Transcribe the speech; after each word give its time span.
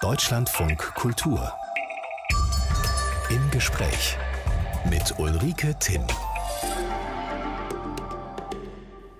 Deutschlandfunk 0.00 0.94
Kultur. 0.94 1.52
Im 3.30 3.50
Gespräch 3.50 4.16
mit 4.88 5.18
Ulrike 5.18 5.76
Timm. 5.80 6.04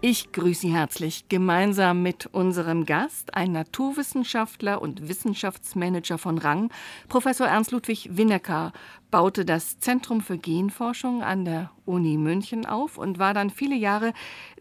Ich 0.00 0.30
grüße 0.30 0.60
Sie 0.60 0.72
herzlich 0.72 1.28
gemeinsam 1.28 2.04
mit 2.04 2.26
unserem 2.26 2.86
Gast, 2.86 3.34
ein 3.34 3.50
Naturwissenschaftler 3.50 4.80
und 4.80 5.08
Wissenschaftsmanager 5.08 6.16
von 6.16 6.38
Rang. 6.38 6.70
Professor 7.08 7.48
Ernst 7.48 7.72
Ludwig 7.72 8.16
Winnecker 8.16 8.72
baute 9.10 9.44
das 9.44 9.80
Zentrum 9.80 10.20
für 10.20 10.38
Genforschung 10.38 11.24
an 11.24 11.44
der 11.44 11.72
Uni 11.86 12.16
München 12.16 12.66
auf 12.66 12.98
und 12.98 13.18
war 13.18 13.34
dann 13.34 13.50
viele 13.50 13.74
Jahre 13.74 14.12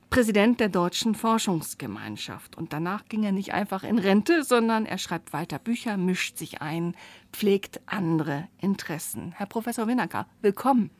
Präsident 0.10 0.60
der 0.60 0.70
Deutschen 0.70 1.16
Forschungsgemeinschaft. 1.16 2.58
Und 2.58 2.72
danach 2.72 3.06
ging 3.10 3.24
er 3.24 3.34
nicht 3.34 3.54
einfach 3.54 3.84
in 3.84 4.00
Rente, 4.00 4.44
sondern 4.44 4.86
er 4.86 4.98
schreibt 4.98 5.34
weiter 5.34 5.60
Bücher, 5.60 5.98
mischt 5.98 6.38
sich 6.38 6.62
ein, 6.62 6.96
pflegt 7.34 7.82
andere 7.86 8.48
Interessen. 8.60 9.34
Herr 9.36 9.48
Professor 9.48 9.88
Winnecker, 9.88 10.28
willkommen. 10.42 10.92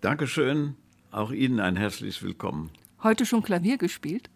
Dankeschön. 0.00 0.74
Auch 1.10 1.30
Ihnen 1.30 1.60
ein 1.60 1.76
herzliches 1.76 2.22
Willkommen. 2.22 2.70
Heute 3.02 3.24
schon 3.24 3.42
Klavier 3.42 3.78
gespielt? 3.78 4.30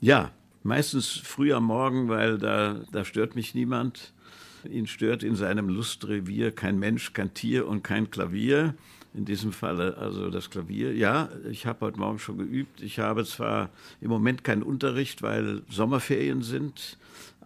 Ja, 0.00 0.32
meistens 0.62 1.08
früh 1.08 1.52
am 1.52 1.64
Morgen, 1.64 2.08
weil 2.08 2.38
da, 2.38 2.82
da 2.92 3.04
stört 3.04 3.36
mich 3.36 3.54
niemand. 3.54 4.12
Ihn 4.68 4.86
stört 4.86 5.22
in 5.22 5.34
seinem 5.34 5.68
Lustrevier 5.70 6.54
kein 6.54 6.78
Mensch, 6.78 7.14
kein 7.14 7.32
Tier 7.32 7.66
und 7.66 7.82
kein 7.82 8.10
Klavier. 8.10 8.74
In 9.12 9.24
diesem 9.24 9.52
Falle 9.52 9.96
also 9.96 10.30
das 10.30 10.50
Klavier. 10.50 10.94
Ja, 10.94 11.30
ich 11.50 11.66
habe 11.66 11.86
heute 11.86 11.98
Morgen 11.98 12.20
schon 12.20 12.38
geübt. 12.38 12.80
Ich 12.80 13.00
habe 13.00 13.24
zwar 13.24 13.70
im 14.00 14.08
Moment 14.08 14.44
keinen 14.44 14.62
Unterricht, 14.62 15.22
weil 15.22 15.62
Sommerferien 15.68 16.42
sind, 16.42 16.96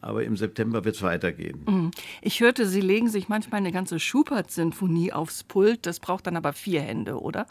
aber 0.03 0.25
im 0.25 0.37
September 0.37 0.85
wird 0.85 0.97
es 0.97 1.03
weitergehen. 1.03 1.61
Mhm. 1.67 1.91
Ich 2.21 2.41
hörte, 2.41 2.67
Sie 2.67 2.83
legen 2.83 3.09
sich 3.09 3.31
manchmal 3.31 3.61
eine 3.61 3.73
ganze 3.73 3.99
Schubert-Sinfonie 3.99 5.13
aufs 5.13 5.43
Pult. 5.43 5.87
Das 5.87 6.01
braucht 6.01 6.27
dann 6.27 6.37
aber 6.37 6.53
vier 6.53 6.83
Hände, 6.83 7.19
oder? 7.19 7.47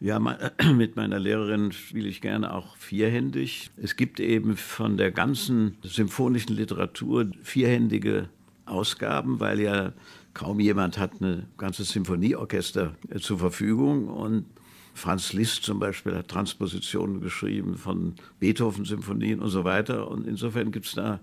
Ja, 0.00 0.18
mit 0.74 0.96
meiner 0.96 1.18
Lehrerin 1.18 1.72
spiele 1.72 2.08
ich 2.08 2.22
gerne 2.22 2.54
auch 2.54 2.76
vierhändig. 2.76 3.70
Es 3.76 3.96
gibt 3.96 4.18
eben 4.20 4.56
von 4.56 4.96
der 4.96 5.10
ganzen 5.10 5.76
symphonischen 5.82 6.56
Literatur 6.56 7.30
vierhändige 7.42 8.30
Ausgaben, 8.64 9.40
weil 9.40 9.60
ja 9.60 9.92
kaum 10.34 10.60
jemand 10.60 10.98
hat 10.98 11.20
ein 11.20 11.46
ganzes 11.58 11.90
Symphonieorchester 11.90 12.94
äh, 13.08 13.18
zur 13.18 13.38
Verfügung 13.38 14.08
und 14.08 14.46
Franz 14.94 15.32
Liszt 15.32 15.62
zum 15.62 15.78
Beispiel 15.78 16.14
hat 16.16 16.28
Transpositionen 16.28 17.20
geschrieben 17.20 17.76
von 17.76 18.14
Beethoven-Symphonien 18.40 19.40
und 19.40 19.48
so 19.48 19.64
weiter. 19.64 20.08
Und 20.08 20.26
insofern 20.26 20.72
gibt 20.72 20.86
es 20.86 20.92
da 20.92 21.20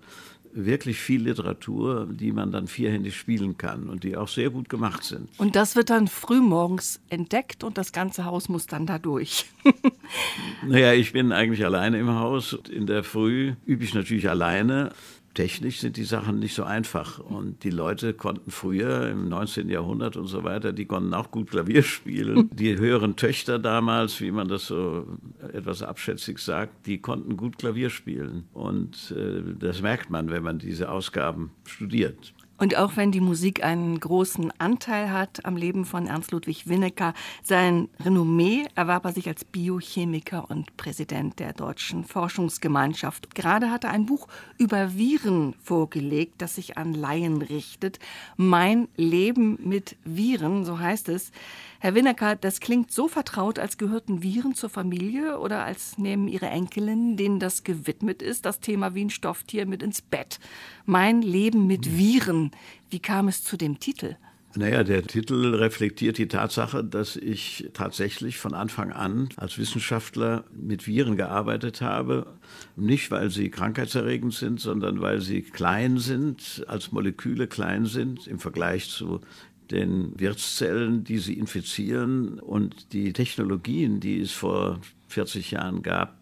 wirklich 0.53 0.97
viel 0.97 1.23
Literatur, 1.23 2.07
die 2.09 2.31
man 2.31 2.51
dann 2.51 2.67
vierhändig 2.67 3.15
spielen 3.15 3.57
kann 3.57 3.89
und 3.89 4.03
die 4.03 4.17
auch 4.17 4.27
sehr 4.27 4.49
gut 4.49 4.69
gemacht 4.69 5.03
sind. 5.03 5.29
Und 5.37 5.55
das 5.55 5.75
wird 5.75 5.89
dann 5.89 6.07
frühmorgens 6.07 6.99
entdeckt 7.09 7.63
und 7.63 7.77
das 7.77 7.91
ganze 7.91 8.25
Haus 8.25 8.49
muss 8.49 8.65
dann 8.65 8.85
da 8.85 8.97
durch. 8.97 9.45
naja, 10.65 10.93
ich 10.93 11.13
bin 11.13 11.31
eigentlich 11.31 11.63
alleine 11.63 11.99
im 11.99 12.09
Haus. 12.09 12.57
In 12.71 12.87
der 12.87 13.03
Früh 13.03 13.53
übe 13.65 13.83
ich 13.83 13.93
natürlich 13.93 14.29
alleine 14.29 14.91
technisch 15.37 15.81
sind 15.81 15.97
die 15.97 16.03
Sachen 16.03 16.39
nicht 16.39 16.55
so 16.55 16.63
einfach. 16.63 17.19
Und 17.19 17.63
die 17.63 17.69
Leute 17.69 18.15
konnten 18.15 18.49
früher 18.49 19.07
im 19.07 19.29
19. 19.29 19.69
Jahrhundert 19.69 20.17
und 20.17 20.25
so 20.25 20.43
weiter, 20.43 20.73
die 20.73 20.85
konnten 20.85 21.13
auch 21.13 21.29
gut 21.29 21.51
Klavier 21.51 21.83
spielen. 21.83 22.49
Die 22.57 22.75
höheren 22.75 23.15
Töchter 23.15 23.59
damals, 23.59 24.19
wie 24.19 24.31
man 24.31 24.47
das 24.47 24.65
so 24.65 25.05
etwas 25.53 25.83
abschätzig 25.83 26.39
sagt, 26.39 26.87
die 26.87 26.97
konnten 26.99 27.37
gut 27.37 27.59
Klavier 27.59 27.91
spielen. 27.91 28.45
Und 28.53 29.13
äh, 29.15 29.43
das 29.59 29.81
merkt 29.81 30.09
man, 30.09 30.31
wenn 30.31 30.41
man 30.41 30.57
diese 30.57 30.89
Ausgaben 30.89 31.51
studiert. 31.65 32.33
Und 32.57 32.75
auch 32.75 32.95
wenn 32.95 33.11
die 33.11 33.21
Musik 33.21 33.63
einen 33.63 33.99
großen 33.99 34.51
Anteil 34.59 35.11
hat 35.11 35.45
am 35.45 35.55
Leben 35.55 35.85
von 35.85 36.07
Ernst 36.07 36.31
Ludwig 36.31 36.67
Winnecker, 36.67 37.13
sein 37.43 37.87
Renommee 38.03 38.65
erwarb 38.73 39.05
er 39.05 39.13
sich 39.13 39.27
als 39.27 39.45
Biochemiker 39.45 40.49
und 40.49 40.75
Präsident 40.75 41.39
der 41.39 41.53
Deutschen 41.53 42.03
Forschungsgemeinschaft. 42.03 43.35
Gerade 43.35 43.69
hat 43.69 43.83
er 43.83 43.91
ein 43.91 44.07
Buch 44.07 44.27
über 44.57 44.95
Viren 44.95 45.53
vorgelegt, 45.63 46.41
das 46.41 46.55
sich 46.55 46.77
an 46.77 46.93
Laien 46.93 47.41
richtet. 47.43 47.99
Mein 48.37 48.87
Leben 48.95 49.59
mit 49.63 49.95
Viren, 50.03 50.65
so 50.65 50.79
heißt 50.79 51.09
es. 51.09 51.31
Herr 51.79 51.93
Winnecker, 51.93 52.35
das 52.35 52.59
klingt 52.59 52.91
so 52.91 53.07
vertraut, 53.07 53.59
als 53.59 53.77
gehörten 53.77 54.23
Viren 54.23 54.55
zur 54.55 54.71
Familie 54.71 55.39
oder 55.39 55.63
als 55.63 55.99
nehmen 55.99 56.27
Ihre 56.27 56.47
Enkelin, 56.47 57.17
denen 57.17 57.39
das 57.39 57.63
gewidmet 57.63 58.23
ist, 58.23 58.45
das 58.45 58.59
Thema 58.59 58.95
wie 58.95 59.05
ein 59.05 59.11
Stofftier 59.11 59.67
mit 59.67 59.83
ins 59.83 60.01
Bett. 60.01 60.39
Mein 60.85 61.21
Leben 61.21 61.67
mit 61.67 61.95
Viren. 61.95 62.46
Wie 62.89 62.99
kam 62.99 63.27
es 63.27 63.43
zu 63.43 63.57
dem 63.57 63.79
Titel? 63.79 64.15
Naja, 64.55 64.83
der 64.83 65.03
Titel 65.03 65.53
reflektiert 65.53 66.17
die 66.17 66.27
Tatsache, 66.27 66.83
dass 66.83 67.15
ich 67.15 67.69
tatsächlich 67.73 68.37
von 68.37 68.55
Anfang 68.55 68.91
an 68.91 69.29
als 69.35 69.59
Wissenschaftler 69.59 70.45
mit 70.51 70.87
Viren 70.87 71.15
gearbeitet 71.15 71.81
habe. 71.81 72.33
Nicht, 72.75 73.11
weil 73.11 73.29
sie 73.29 73.51
krankheitserregend 73.51 74.33
sind, 74.33 74.59
sondern 74.59 74.99
weil 74.99 75.21
sie 75.21 75.43
klein 75.43 75.99
sind, 75.99 76.65
als 76.67 76.91
Moleküle 76.91 77.47
klein 77.47 77.85
sind 77.85 78.25
im 78.25 78.39
Vergleich 78.39 78.89
zu 78.89 79.21
den 79.69 80.19
Wirtszellen, 80.19 81.03
die 81.03 81.19
sie 81.19 81.37
infizieren 81.37 82.39
und 82.39 82.93
die 82.93 83.13
Technologien, 83.13 83.99
die 83.99 84.21
es 84.21 84.31
vor 84.31 84.79
40 85.09 85.51
Jahren 85.51 85.83
gab, 85.83 86.16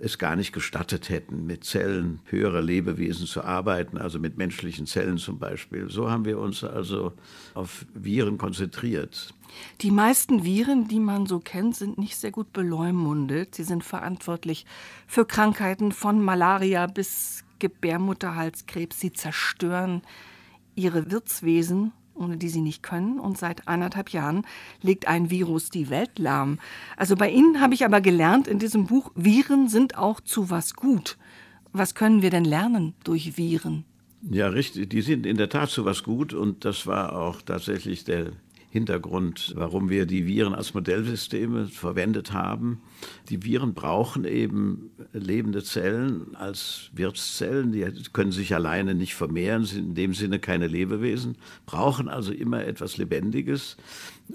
es 0.00 0.18
gar 0.18 0.36
nicht 0.36 0.52
gestattet 0.52 1.08
hätten, 1.08 1.46
mit 1.46 1.64
Zellen 1.64 2.20
höherer 2.26 2.62
Lebewesen 2.62 3.26
zu 3.26 3.42
arbeiten, 3.42 3.98
also 3.98 4.18
mit 4.18 4.38
menschlichen 4.38 4.86
Zellen 4.86 5.18
zum 5.18 5.38
Beispiel. 5.38 5.90
So 5.90 6.10
haben 6.10 6.24
wir 6.24 6.38
uns 6.38 6.64
also 6.64 7.12
auf 7.54 7.86
Viren 7.94 8.38
konzentriert. 8.38 9.34
Die 9.80 9.90
meisten 9.90 10.44
Viren, 10.44 10.88
die 10.88 11.00
man 11.00 11.26
so 11.26 11.40
kennt, 11.40 11.76
sind 11.76 11.98
nicht 11.98 12.16
sehr 12.16 12.30
gut 12.30 12.52
beleumundet. 12.52 13.54
Sie 13.54 13.64
sind 13.64 13.82
verantwortlich 13.82 14.66
für 15.06 15.24
Krankheiten 15.24 15.92
von 15.92 16.22
Malaria 16.22 16.86
bis 16.86 17.44
Gebärmutterhalskrebs. 17.58 19.00
Sie 19.00 19.12
zerstören 19.12 20.02
ihre 20.74 21.10
Wirtswesen 21.10 21.92
ohne 22.18 22.36
die 22.36 22.48
sie 22.48 22.60
nicht 22.60 22.82
können. 22.82 23.18
Und 23.18 23.38
seit 23.38 23.66
anderthalb 23.68 24.10
Jahren 24.10 24.46
legt 24.82 25.08
ein 25.08 25.30
Virus 25.30 25.70
die 25.70 25.90
Welt 25.90 26.18
lahm. 26.18 26.58
Also 26.96 27.16
bei 27.16 27.30
Ihnen 27.30 27.60
habe 27.60 27.74
ich 27.74 27.84
aber 27.84 28.00
gelernt 28.00 28.48
in 28.48 28.58
diesem 28.58 28.86
Buch, 28.86 29.10
Viren 29.14 29.68
sind 29.68 29.96
auch 29.96 30.20
zu 30.20 30.50
was 30.50 30.74
gut. 30.74 31.16
Was 31.72 31.94
können 31.94 32.22
wir 32.22 32.30
denn 32.30 32.44
lernen 32.44 32.94
durch 33.04 33.36
Viren? 33.36 33.84
Ja, 34.22 34.48
richtig. 34.48 34.90
Die 34.90 35.02
sind 35.02 35.26
in 35.26 35.36
der 35.36 35.48
Tat 35.48 35.70
zu 35.70 35.84
was 35.84 36.02
gut 36.02 36.34
und 36.34 36.64
das 36.64 36.86
war 36.86 37.12
auch 37.16 37.40
tatsächlich 37.42 38.04
der 38.04 38.32
Hintergrund, 38.78 39.52
warum 39.56 39.90
wir 39.90 40.06
die 40.06 40.26
Viren 40.26 40.54
als 40.54 40.72
Modellsysteme 40.72 41.66
verwendet 41.66 42.32
haben. 42.32 42.80
Die 43.28 43.42
Viren 43.42 43.74
brauchen 43.74 44.24
eben 44.24 44.90
lebende 45.12 45.64
Zellen 45.64 46.36
als 46.36 46.90
Wirtszellen, 46.94 47.72
die 47.72 47.84
können 48.12 48.30
sich 48.30 48.54
alleine 48.54 48.94
nicht 48.94 49.14
vermehren, 49.14 49.64
sind 49.64 49.88
in 49.88 49.94
dem 49.94 50.14
Sinne 50.14 50.38
keine 50.38 50.68
Lebewesen, 50.68 51.36
brauchen 51.66 52.08
also 52.08 52.32
immer 52.32 52.64
etwas 52.64 52.96
Lebendiges. 52.96 53.76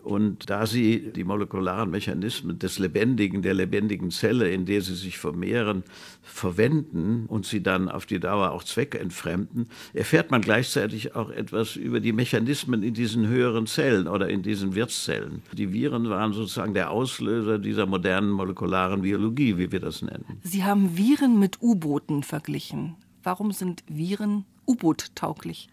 Und 0.02 0.50
da 0.50 0.66
sie 0.66 1.12
die 1.12 1.24
molekularen 1.24 1.90
Mechanismen 1.90 2.58
des 2.58 2.80
Lebendigen, 2.80 3.42
der 3.42 3.54
lebendigen 3.54 4.10
Zelle, 4.12 4.50
in 4.50 4.66
der 4.66 4.82
sie 4.82 4.96
sich 4.96 5.18
vermehren, 5.18 5.84
verwenden 6.22 7.26
und 7.28 7.46
sie 7.46 7.62
dann 7.62 7.90
auf 7.90 8.06
die 8.06 8.20
Dauer 8.20 8.52
auch 8.52 8.64
Zwecke 8.64 9.00
entfremden, 9.00 9.68
erfährt 9.94 10.32
man 10.32 10.42
gleichzeitig 10.42 11.16
auch 11.16 11.30
etwas 11.30 11.76
über 11.76 12.00
die 12.00 12.14
Mechanismen 12.14 12.82
in 12.82 12.94
diesen 12.94 13.28
höheren 13.28 13.68
Zellen 13.68 14.08
oder 14.08 14.30
in 14.30 14.42
diesen 14.42 14.76
Wirtszellen. 14.76 15.42
Die 15.54 15.72
Viren 15.72 16.10
waren 16.10 16.34
sozusagen 16.34 16.74
der 16.74 16.90
Auslöser 16.90 17.60
dieser 17.60 17.86
modernen 17.86 18.32
molekularen 18.32 19.02
Biologie, 19.02 19.58
wie 19.58 19.72
wir 19.72 19.80
das 19.80 20.02
nennen. 20.02 20.26
Sie 20.42 20.64
haben 20.64 20.98
Viren 20.98 21.40
mit 21.40 21.62
U-Booten 21.62 22.24
verglichen. 22.24 22.96
Warum 23.22 23.52
sind 23.52 23.84
Viren 23.88 24.46
U-Boot-tauglich? 24.68 25.70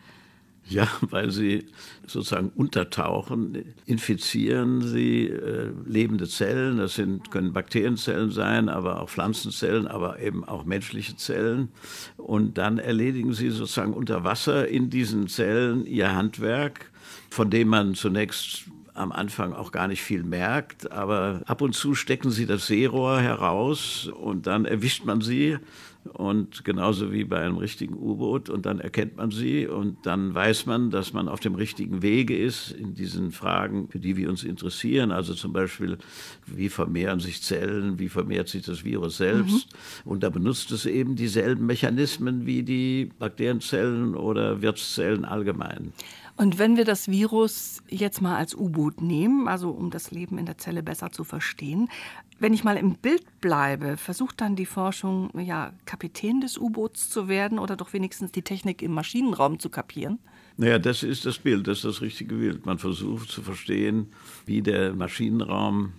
Ja, 0.70 0.86
weil 1.10 1.30
sie 1.30 1.66
sozusagen 2.06 2.50
untertauchen, 2.50 3.74
infizieren 3.86 4.82
sie 4.82 5.26
äh, 5.26 5.72
lebende 5.84 6.28
Zellen. 6.28 6.78
Das 6.78 6.94
sind, 6.94 7.30
können 7.30 7.52
Bakterienzellen 7.52 8.30
sein, 8.30 8.68
aber 8.68 9.00
auch 9.00 9.10
Pflanzenzellen, 9.10 9.88
aber 9.88 10.20
eben 10.20 10.44
auch 10.44 10.64
menschliche 10.64 11.16
Zellen. 11.16 11.68
Und 12.16 12.56
dann 12.56 12.78
erledigen 12.78 13.32
sie 13.32 13.50
sozusagen 13.50 13.92
unter 13.92 14.24
Wasser 14.24 14.68
in 14.68 14.90
diesen 14.90 15.26
Zellen 15.26 15.86
ihr 15.86 16.14
Handwerk, 16.14 16.90
von 17.30 17.50
dem 17.50 17.68
man 17.68 17.94
zunächst 17.94 18.64
am 18.94 19.12
Anfang 19.12 19.52
auch 19.52 19.72
gar 19.72 19.88
nicht 19.88 20.02
viel 20.02 20.22
merkt, 20.22 20.92
aber 20.92 21.42
ab 21.46 21.62
und 21.62 21.74
zu 21.74 21.94
stecken 21.94 22.30
sie 22.30 22.46
das 22.46 22.66
Seerohr 22.66 23.20
heraus 23.20 24.08
und 24.08 24.46
dann 24.46 24.64
erwischt 24.64 25.04
man 25.04 25.20
sie 25.20 25.58
und 26.04 26.64
genauso 26.64 27.12
wie 27.12 27.24
bei 27.24 27.40
einem 27.40 27.58
richtigen 27.58 27.94
U-Boot 27.94 28.48
und 28.48 28.64
dann 28.64 28.80
erkennt 28.80 29.16
man 29.16 29.30
sie 29.30 29.66
und 29.66 30.06
dann 30.06 30.34
weiß 30.34 30.64
man, 30.66 30.90
dass 30.90 31.12
man 31.12 31.28
auf 31.28 31.40
dem 31.40 31.54
richtigen 31.54 32.00
Wege 32.00 32.36
ist 32.36 32.70
in 32.70 32.94
diesen 32.94 33.32
Fragen, 33.32 33.88
für 33.88 33.98
die 33.98 34.16
wir 34.16 34.30
uns 34.30 34.42
interessieren. 34.42 35.12
Also 35.12 35.34
zum 35.34 35.52
Beispiel, 35.52 35.98
wie 36.46 36.70
vermehren 36.70 37.20
sich 37.20 37.42
Zellen, 37.42 37.98
wie 37.98 38.08
vermehrt 38.08 38.48
sich 38.48 38.62
das 38.62 38.82
Virus 38.82 39.18
selbst. 39.18 39.68
Mhm. 40.04 40.10
Und 40.10 40.22
da 40.22 40.30
benutzt 40.30 40.72
es 40.72 40.86
eben 40.86 41.16
dieselben 41.16 41.66
Mechanismen 41.66 42.46
wie 42.46 42.62
die 42.62 43.10
Bakterienzellen 43.18 44.14
oder 44.14 44.62
Wirtszellen 44.62 45.26
allgemein. 45.26 45.92
Und 46.40 46.58
wenn 46.58 46.78
wir 46.78 46.86
das 46.86 47.08
Virus 47.08 47.82
jetzt 47.90 48.22
mal 48.22 48.38
als 48.38 48.54
U-Boot 48.54 49.02
nehmen, 49.02 49.46
also 49.46 49.68
um 49.72 49.90
das 49.90 50.10
Leben 50.10 50.38
in 50.38 50.46
der 50.46 50.56
Zelle 50.56 50.82
besser 50.82 51.12
zu 51.12 51.22
verstehen, 51.22 51.90
wenn 52.38 52.54
ich 52.54 52.64
mal 52.64 52.78
im 52.78 52.94
Bild 52.94 53.26
bleibe, 53.42 53.98
versucht 53.98 54.40
dann 54.40 54.56
die 54.56 54.64
Forschung, 54.64 55.28
ja, 55.38 55.74
Kapitän 55.84 56.40
des 56.40 56.56
U-Boots 56.56 57.10
zu 57.10 57.28
werden 57.28 57.58
oder 57.58 57.76
doch 57.76 57.92
wenigstens 57.92 58.32
die 58.32 58.40
Technik 58.40 58.80
im 58.80 58.92
Maschinenraum 58.92 59.58
zu 59.58 59.68
kapieren? 59.68 60.18
Naja, 60.56 60.78
das 60.78 61.02
ist 61.02 61.26
das 61.26 61.36
Bild, 61.36 61.66
das 61.66 61.80
ist 61.80 61.84
das 61.84 62.00
richtige 62.00 62.34
Bild. 62.34 62.64
Man 62.64 62.78
versucht 62.78 63.28
zu 63.28 63.42
verstehen, 63.42 64.06
wie 64.46 64.62
der 64.62 64.94
Maschinenraum 64.94 65.92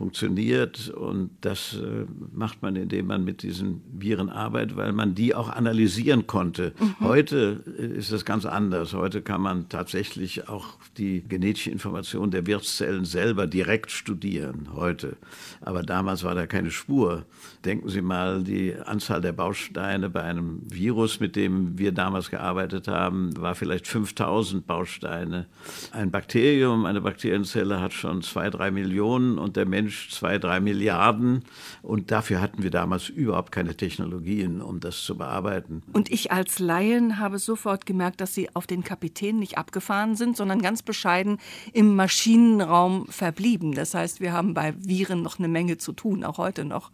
funktioniert. 0.00 0.88
Und 0.88 1.28
das 1.42 1.74
äh, 1.74 2.06
macht 2.32 2.62
man, 2.62 2.74
indem 2.74 3.08
man 3.08 3.22
mit 3.22 3.42
diesen 3.42 3.82
Viren 3.92 4.30
arbeitet, 4.30 4.74
weil 4.78 4.94
man 4.94 5.14
die 5.14 5.34
auch 5.34 5.50
analysieren 5.50 6.26
konnte. 6.26 6.72
Mhm. 6.80 6.94
Heute 7.00 7.62
äh, 7.78 7.98
ist 7.98 8.10
das 8.10 8.24
ganz 8.24 8.46
anders. 8.46 8.94
Heute 8.94 9.20
kann 9.20 9.42
man 9.42 9.68
tatsächlich 9.68 10.48
auch 10.48 10.78
die 10.96 11.22
genetische 11.28 11.70
Information 11.70 12.30
der 12.30 12.46
Wirtszellen 12.46 13.04
selber 13.04 13.46
direkt 13.46 13.90
studieren. 13.90 14.68
Heute. 14.74 15.18
Aber 15.60 15.82
damals 15.82 16.24
war 16.24 16.34
da 16.34 16.46
keine 16.46 16.70
Spur. 16.70 17.26
Denken 17.66 17.90
Sie 17.90 18.00
mal, 18.00 18.42
die 18.42 18.74
Anzahl 18.74 19.20
der 19.20 19.32
Bausteine 19.32 20.08
bei 20.08 20.22
einem 20.22 20.62
Virus, 20.64 21.20
mit 21.20 21.36
dem 21.36 21.78
wir 21.78 21.92
damals 21.92 22.30
gearbeitet 22.30 22.88
haben, 22.88 23.36
war 23.36 23.54
vielleicht 23.54 23.86
5000 23.86 24.66
Bausteine. 24.66 25.44
Ein 25.92 26.10
Bakterium, 26.10 26.86
eine 26.86 27.02
Bakterienzelle 27.02 27.82
hat 27.82 27.92
schon 27.92 28.22
zwei, 28.22 28.48
drei 28.48 28.70
Millionen 28.70 29.36
und 29.36 29.56
der 29.56 29.66
Mensch 29.66 29.89
Mensch 29.90 30.08
zwei, 30.10 30.38
drei 30.38 30.60
Milliarden. 30.60 31.44
Und 31.82 32.12
dafür 32.12 32.40
hatten 32.40 32.62
wir 32.62 32.70
damals 32.70 33.08
überhaupt 33.08 33.50
keine 33.50 33.76
Technologien, 33.76 34.62
um 34.62 34.78
das 34.78 35.02
zu 35.02 35.16
bearbeiten. 35.16 35.82
Und 35.92 36.10
ich 36.12 36.30
als 36.30 36.60
Laien 36.60 37.18
habe 37.18 37.40
sofort 37.40 37.86
gemerkt, 37.86 38.20
dass 38.20 38.32
Sie 38.32 38.54
auf 38.54 38.68
den 38.68 38.84
Kapitän 38.84 39.40
nicht 39.40 39.58
abgefahren 39.58 40.14
sind, 40.14 40.36
sondern 40.36 40.62
ganz 40.62 40.82
bescheiden 40.82 41.38
im 41.72 41.96
Maschinenraum 41.96 43.06
verblieben. 43.08 43.72
Das 43.72 43.94
heißt, 43.94 44.20
wir 44.20 44.32
haben 44.32 44.54
bei 44.54 44.74
Viren 44.78 45.22
noch 45.22 45.40
eine 45.40 45.48
Menge 45.48 45.76
zu 45.76 45.92
tun, 45.92 46.22
auch 46.22 46.38
heute 46.38 46.64
noch. 46.64 46.92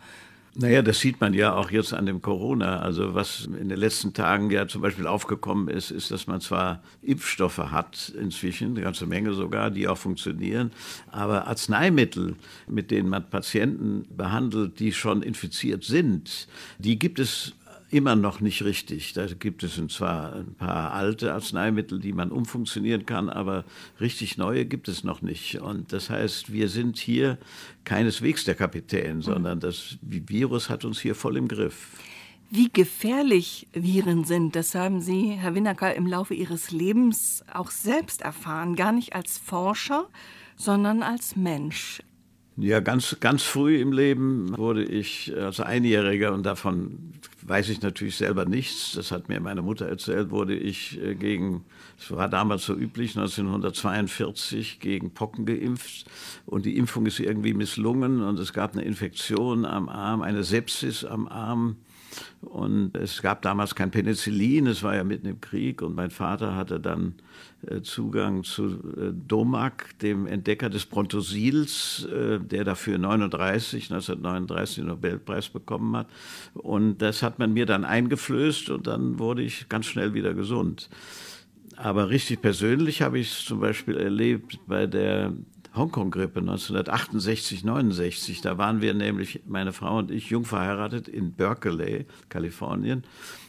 Naja, 0.59 0.81
das 0.81 1.01
sieht 1.01 1.21
man 1.21 1.35
ja 1.35 1.55
auch 1.55 1.71
jetzt 1.71 1.93
an 1.93 2.07
dem 2.07 2.23
Corona. 2.23 2.81
Also 2.81 3.15
was 3.15 3.45
in 3.61 3.69
den 3.69 3.79
letzten 3.79 4.15
Tagen 4.15 4.51
ja 4.51 4.67
zum 4.67 4.81
Beispiel 4.81 5.07
aufgekommen 5.07 5.69
ist, 5.69 5.91
ist, 5.91 6.11
dass 6.11 6.27
man 6.27 6.41
zwar 6.41 6.83
Impfstoffe 7.03 7.59
hat 7.59 8.11
inzwischen, 8.19 8.71
eine 8.71 8.81
ganze 8.81 9.07
Menge 9.07 9.35
sogar, 9.35 9.71
die 9.71 9.87
auch 9.87 9.99
funktionieren, 9.99 10.71
aber 11.11 11.47
Arzneimittel, 11.47 12.37
mit 12.69 12.91
denen 12.91 13.11
man 13.11 13.29
Patienten 13.29 14.07
behandelt, 14.17 14.81
die 14.81 14.93
schon 14.93 15.23
infiziert 15.23 15.85
sind, 15.85 16.49
die 16.79 16.99
gibt 16.99 17.19
es 17.19 17.53
immer 17.97 18.15
noch 18.15 18.41
nicht 18.41 18.63
richtig. 18.63 19.15
Da 19.15 19.27
gibt 19.27 19.63
es 19.63 19.81
zwar 19.89 20.35
ein 20.35 20.55
paar 20.55 20.93
alte 20.93 21.33
Arzneimittel, 21.33 21.99
die 21.99 22.13
man 22.13 22.31
umfunktionieren 22.31 23.07
kann, 23.07 23.31
aber 23.31 23.65
richtig 24.01 24.37
neue 24.37 24.67
gibt 24.67 24.89
es 24.89 25.03
noch 25.03 25.23
nicht. 25.23 25.61
Und 25.61 25.93
das 25.93 26.11
heißt, 26.11 26.53
wir 26.53 26.69
sind 26.69 26.99
hier 26.99 27.39
keineswegs 27.85 28.45
der 28.45 28.55
Kapitän, 28.55 29.23
sondern 29.23 29.61
das 29.61 29.97
Virus 30.03 30.69
hat 30.69 30.85
uns 30.85 31.01
hier 31.01 31.15
voll 31.15 31.39
im 31.39 31.49
Griff. 31.49 31.97
Wie 32.51 32.69
gefährlich 32.71 33.67
Viren 33.73 34.25
sind, 34.25 34.55
das 34.55 34.75
haben 34.75 35.01
Sie, 35.01 35.31
Herr 35.31 35.55
Winnacker, 35.55 35.95
im 35.95 36.07
Laufe 36.07 36.35
Ihres 36.35 36.71
Lebens 36.71 37.45
auch 37.53 37.71
selbst 37.71 38.21
erfahren. 38.21 38.77
Gar 38.77 38.93
nicht 38.93 39.17
als 39.17 39.39
Forscher, 39.39 40.07
sondern 40.57 41.03
als 41.03 41.35
Mensch. 41.35 42.03
Ja, 42.59 42.81
ganz, 42.81 43.17
ganz 43.21 43.43
früh 43.43 43.79
im 43.81 43.93
Leben 43.93 44.57
wurde 44.57 44.83
ich 44.83 45.31
als 45.37 45.61
Einjähriger 45.61 46.33
und 46.33 46.47
davon 46.47 47.13
weiß 47.49 47.69
ich 47.69 47.83
natürlich 47.83 48.17
selber 48.17 48.45
nichts. 48.45 48.93
Das 48.95 49.13
hat 49.13 49.29
mir 49.29 49.41
meine 49.41 49.63
Mutter 49.63 49.87
erzählt, 49.87 50.31
wurde 50.31 50.57
ich 50.57 51.01
äh, 51.01 51.15
gegen, 51.15 51.65
es 51.99 52.11
war 52.11 52.29
damals 52.29 52.65
so 52.65 52.75
üblich, 52.75 53.17
1942 53.17 54.81
gegen 54.81 55.13
Pocken 55.13 55.47
geimpft 55.47 56.07
und 56.45 56.67
die 56.67 56.77
Impfung 56.77 57.07
ist 57.07 57.21
irgendwie 57.21 57.55
misslungen 57.55 58.23
und 58.23 58.39
es 58.39 58.53
gab 58.53 58.73
eine 58.73 58.83
Infektion 58.83 59.65
am 59.65 59.89
Arm, 59.89 60.23
eine 60.23 60.45
Sepsis 60.45 61.05
am 61.05 61.29
Arm 61.29 61.77
und 62.41 62.97
es 62.97 63.23
gab 63.23 63.43
damals 63.43 63.75
kein 63.75 63.91
Penicillin, 63.91 64.67
es 64.67 64.83
war 64.83 64.95
ja 64.95 65.05
mitten 65.05 65.27
im 65.27 65.41
Krieg 65.41 65.83
und 65.83 65.95
mein 65.95 66.11
Vater 66.11 66.55
hatte 66.55 66.81
dann 66.81 67.15
äh, 67.67 67.83
Zugang 67.83 68.45
zu 68.45 68.79
äh, 68.97 69.13
dem 70.03 70.27
Entdecker 70.27 70.71
des 70.71 70.87
Brontosils, 70.87 72.07
äh, 72.07 72.39
der 72.39 72.65
dafür 72.65 72.99
39, 72.99 73.91
1939 73.91 74.77
den 74.77 74.87
Nobelpreis 74.87 75.49
bekommen 75.49 75.97
hat. 75.97 76.09
Und 76.55 76.99
das 76.99 77.23
hat 77.23 77.39
man 77.39 77.53
mir 77.53 77.67
dann 77.67 77.85
eingeflößt 77.85 78.71
und 78.71 78.87
dann 78.87 79.19
wurde 79.19 79.43
ich 79.43 79.69
ganz 79.69 79.87
schnell 79.87 80.15
wieder 80.15 80.35
gesund. 80.35 80.89
Aber 81.77 82.09
richtig 82.09 82.41
persönlich 82.41 83.03
habe 83.03 83.19
ich 83.19 83.33
es 83.33 83.45
zum 83.45 83.61
Beispiel 83.61 83.97
erlebt 83.99 84.59
bei 84.67 84.87
der 84.87 85.33
Hongkong-Grippe 85.77 86.41
1968, 86.41 87.65
69. 87.65 88.41
Da 88.41 88.59
waren 88.59 88.81
wir 88.81 88.95
nämlich, 88.95 89.43
meine 89.47 89.73
Frau 89.73 89.99
und 89.99 90.11
ich, 90.11 90.31
jung 90.31 90.45
verheiratet 90.45 91.09
in 91.09 91.33
Berkeley, 91.33 92.07
Kalifornien. 92.29 93.05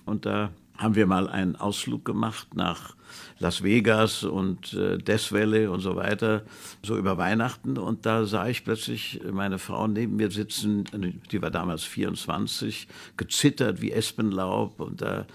Und 0.06 0.26
da 0.26 0.52
haben 0.78 0.96
wir 0.96 1.08
mal 1.08 1.28
einen 1.28 1.56
Ausflug 1.56 2.06
gemacht 2.06 2.56
nach 2.56 2.96
Las 3.40 3.64
Vegas 3.64 4.24
und 4.24 4.74
äh, 4.74 4.98
Death 4.98 5.32
Valley 5.32 5.68
und 5.68 5.80
so 5.80 5.96
weiter, 5.96 6.44
so 6.84 6.98
über 6.98 7.18
Weihnachten. 7.18 7.78
Und 7.78 8.06
da 8.06 8.26
sah 8.26 8.48
ich 8.48 8.64
plötzlich 8.64 9.22
meine 9.32 9.60
Frau 9.60 9.88
neben 9.88 10.16
mir 10.16 10.32
sitzen, 10.32 10.86
die 11.32 11.42
war 11.42 11.52
damals 11.52 11.84
24, 11.84 12.88
gezittert 13.16 13.82
wie 13.82 13.92
Espenlaub. 13.92 14.80
Und 14.80 15.02
da, 15.02 15.26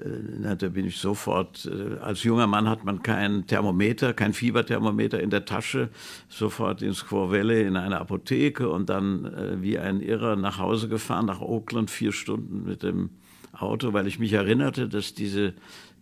äh, 0.00 0.56
da 0.56 0.68
bin 0.68 0.86
ich 0.86 0.98
sofort, 0.98 1.66
äh, 1.66 1.98
als 2.00 2.24
junger 2.24 2.46
Mann 2.46 2.68
hat 2.68 2.84
man 2.84 3.02
kein 3.02 3.46
Thermometer, 3.46 4.14
kein 4.14 4.32
Fieberthermometer 4.32 5.20
in 5.20 5.30
der 5.30 5.44
Tasche, 5.44 5.90
sofort 6.28 6.82
ins 6.82 6.98
Squaw 6.98 7.30
Valley 7.30 7.66
in 7.66 7.76
eine 7.76 8.00
Apotheke 8.00 8.68
und 8.68 8.88
dann 8.88 9.26
äh, 9.26 9.62
wie 9.62 9.78
ein 9.78 10.00
Irrer 10.00 10.36
nach 10.36 10.58
Hause 10.58 10.88
gefahren, 10.88 11.26
nach 11.26 11.40
Oakland, 11.40 11.90
vier 11.90 12.12
Stunden 12.12 12.64
mit 12.64 12.82
dem 12.82 13.10
Auto, 13.52 13.92
weil 13.92 14.06
ich 14.06 14.18
mich 14.18 14.32
erinnerte, 14.32 14.88
dass 14.88 15.14
diese 15.14 15.54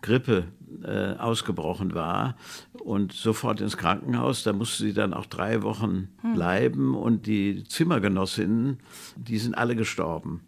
Grippe 0.03 0.45
äh, 0.85 1.15
ausgebrochen 1.17 1.95
war 1.95 2.37
und 2.73 3.13
sofort 3.13 3.61
ins 3.61 3.77
Krankenhaus. 3.77 4.43
Da 4.43 4.53
musste 4.53 4.85
sie 4.85 4.93
dann 4.93 5.13
auch 5.13 5.27
drei 5.27 5.63
Wochen 5.63 6.09
hm. 6.21 6.35
bleiben 6.35 6.95
und 6.95 7.27
die 7.27 7.65
Zimmergenossinnen, 7.65 8.79
die 9.17 9.39
sind 9.39 9.57
alle 9.57 9.77
gestorben. 9.77 10.43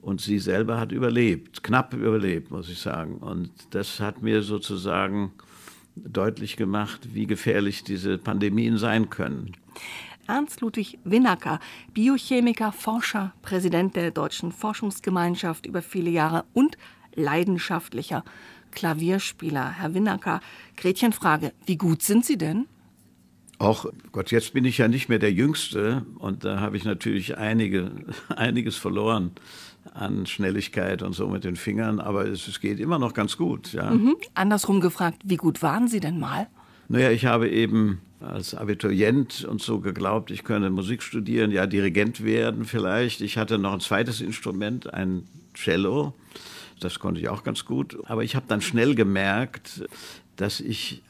Und 0.00 0.20
sie 0.20 0.40
selber 0.40 0.80
hat 0.80 0.90
überlebt, 0.90 1.62
knapp 1.62 1.94
überlebt, 1.94 2.50
muss 2.50 2.68
ich 2.68 2.80
sagen. 2.80 3.18
Und 3.18 3.50
das 3.70 4.00
hat 4.00 4.20
mir 4.20 4.42
sozusagen 4.42 5.32
deutlich 5.94 6.56
gemacht, 6.56 7.08
wie 7.12 7.26
gefährlich 7.26 7.84
diese 7.84 8.18
Pandemien 8.18 8.78
sein 8.78 9.10
können. 9.10 9.52
Ernst 10.26 10.60
Ludwig 10.60 10.98
Winnacker, 11.04 11.58
Biochemiker, 11.92 12.72
Forscher, 12.72 13.32
Präsident 13.42 13.96
der 13.96 14.10
Deutschen 14.10 14.52
Forschungsgemeinschaft 14.52 15.66
über 15.66 15.82
viele 15.82 16.10
Jahre 16.10 16.44
und 16.52 16.78
leidenschaftlicher 17.14 18.24
Klavierspieler. 18.70 19.70
Herr 19.70 19.94
Winnacker, 19.94 20.40
Gretchenfrage, 20.76 21.52
wie 21.66 21.76
gut 21.76 22.02
sind 22.02 22.24
Sie 22.24 22.38
denn? 22.38 22.66
Auch 23.58 23.86
Gott, 24.10 24.32
jetzt 24.32 24.54
bin 24.54 24.64
ich 24.64 24.78
ja 24.78 24.88
nicht 24.88 25.08
mehr 25.08 25.20
der 25.20 25.32
Jüngste 25.32 26.04
und 26.18 26.44
da 26.44 26.60
habe 26.60 26.76
ich 26.76 26.84
natürlich 26.84 27.36
einige, 27.38 27.92
einiges 28.28 28.76
verloren 28.76 29.32
an 29.94 30.26
Schnelligkeit 30.26 31.02
und 31.02 31.12
so 31.12 31.28
mit 31.28 31.44
den 31.44 31.56
Fingern, 31.56 32.00
aber 32.00 32.26
es, 32.26 32.48
es 32.48 32.60
geht 32.60 32.80
immer 32.80 32.98
noch 32.98 33.14
ganz 33.14 33.36
gut. 33.36 33.72
Ja. 33.72 33.90
Mhm. 33.90 34.16
Andersrum 34.34 34.80
gefragt, 34.80 35.22
wie 35.24 35.36
gut 35.36 35.62
waren 35.62 35.88
Sie 35.88 36.00
denn 36.00 36.18
mal? 36.18 36.48
Naja, 36.92 37.10
ich 37.10 37.24
habe 37.24 37.48
eben 37.48 38.02
als 38.20 38.54
Abiturient 38.54 39.46
und 39.46 39.62
so 39.62 39.80
geglaubt, 39.80 40.30
ich 40.30 40.44
könne 40.44 40.68
Musik 40.68 41.02
studieren, 41.02 41.50
ja, 41.50 41.66
Dirigent 41.66 42.22
werden 42.22 42.66
vielleicht. 42.66 43.22
Ich 43.22 43.38
hatte 43.38 43.56
noch 43.56 43.72
ein 43.72 43.80
zweites 43.80 44.20
Instrument, 44.20 44.92
ein 44.92 45.26
Cello. 45.54 46.12
Das 46.80 46.98
konnte 46.98 47.18
ich 47.18 47.30
auch 47.30 47.44
ganz 47.44 47.64
gut. 47.64 47.96
Aber 48.04 48.24
ich 48.24 48.36
habe 48.36 48.44
dann 48.46 48.60
schnell 48.60 48.94
gemerkt, 48.94 49.86
dass 50.36 50.60
ich 50.60 51.00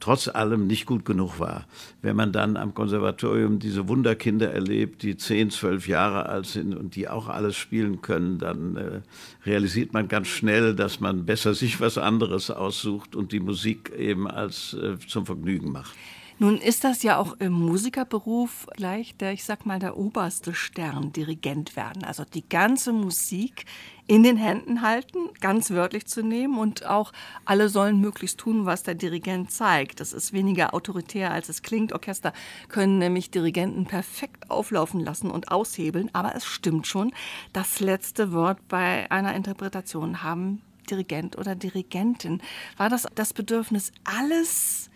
trotz 0.00 0.28
allem 0.28 0.66
nicht 0.66 0.86
gut 0.86 1.04
genug 1.04 1.40
war. 1.40 1.66
Wenn 2.02 2.16
man 2.16 2.32
dann 2.32 2.56
am 2.56 2.74
Konservatorium 2.74 3.58
diese 3.58 3.88
Wunderkinder 3.88 4.52
erlebt, 4.52 5.02
die 5.02 5.16
zehn, 5.16 5.50
zwölf 5.50 5.88
Jahre 5.88 6.26
alt 6.26 6.46
sind 6.46 6.74
und 6.74 6.96
die 6.96 7.08
auch 7.08 7.28
alles 7.28 7.56
spielen 7.56 8.02
können, 8.02 8.38
dann 8.38 8.76
äh, 8.76 9.00
realisiert 9.44 9.92
man 9.92 10.08
ganz 10.08 10.28
schnell, 10.28 10.74
dass 10.74 11.00
man 11.00 11.24
besser 11.24 11.54
sich 11.54 11.80
was 11.80 11.98
anderes 11.98 12.50
aussucht 12.50 13.16
und 13.16 13.32
die 13.32 13.40
Musik 13.40 13.92
eben 13.96 14.28
als 14.28 14.74
äh, 14.74 14.98
zum 15.06 15.26
Vergnügen 15.26 15.72
macht. 15.72 15.94
Nun 16.38 16.58
ist 16.58 16.84
das 16.84 17.02
ja 17.02 17.16
auch 17.16 17.38
im 17.38 17.52
Musikerberuf 17.52 18.66
gleich 18.76 19.16
der, 19.16 19.32
ich 19.32 19.44
sag 19.44 19.64
mal, 19.64 19.78
der 19.78 19.96
oberste 19.96 20.54
Stern, 20.54 21.10
Dirigent 21.10 21.76
werden. 21.76 22.04
Also 22.04 22.24
die 22.24 22.46
ganze 22.46 22.92
Musik 22.92 23.64
in 24.06 24.22
den 24.22 24.36
Händen 24.36 24.82
halten, 24.82 25.30
ganz 25.40 25.70
wörtlich 25.70 26.06
zu 26.06 26.22
nehmen 26.22 26.58
und 26.58 26.84
auch 26.84 27.12
alle 27.46 27.70
sollen 27.70 28.02
möglichst 28.02 28.38
tun, 28.38 28.66
was 28.66 28.82
der 28.82 28.94
Dirigent 28.94 29.50
zeigt. 29.50 29.98
Das 29.98 30.12
ist 30.12 30.34
weniger 30.34 30.74
autoritär, 30.74 31.30
als 31.30 31.48
es 31.48 31.62
klingt. 31.62 31.94
Orchester 31.94 32.34
können 32.68 32.98
nämlich 32.98 33.30
Dirigenten 33.30 33.86
perfekt 33.86 34.50
auflaufen 34.50 35.00
lassen 35.00 35.30
und 35.30 35.50
aushebeln, 35.50 36.10
aber 36.12 36.34
es 36.34 36.44
stimmt 36.44 36.86
schon, 36.86 37.14
das 37.54 37.80
letzte 37.80 38.32
Wort 38.32 38.58
bei 38.68 39.10
einer 39.10 39.34
Interpretation 39.34 40.22
haben 40.22 40.60
Dirigent 40.90 41.38
oder 41.38 41.54
Dirigentin. 41.54 42.42
War 42.76 42.90
das 42.90 43.06
das 43.14 43.32
Bedürfnis, 43.32 43.90
alles 44.04 44.90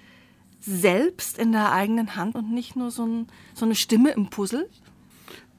selbst 0.61 1.39
in 1.39 1.53
der 1.53 1.73
eigenen 1.73 2.17
Hand 2.17 2.35
und 2.35 2.53
nicht 2.53 2.77
nur 2.77 2.91
so, 2.91 3.05
ein, 3.05 3.27
so 3.55 3.65
eine 3.65 3.75
Stimme 3.75 4.13
im 4.13 4.29
Puzzle? 4.31 4.69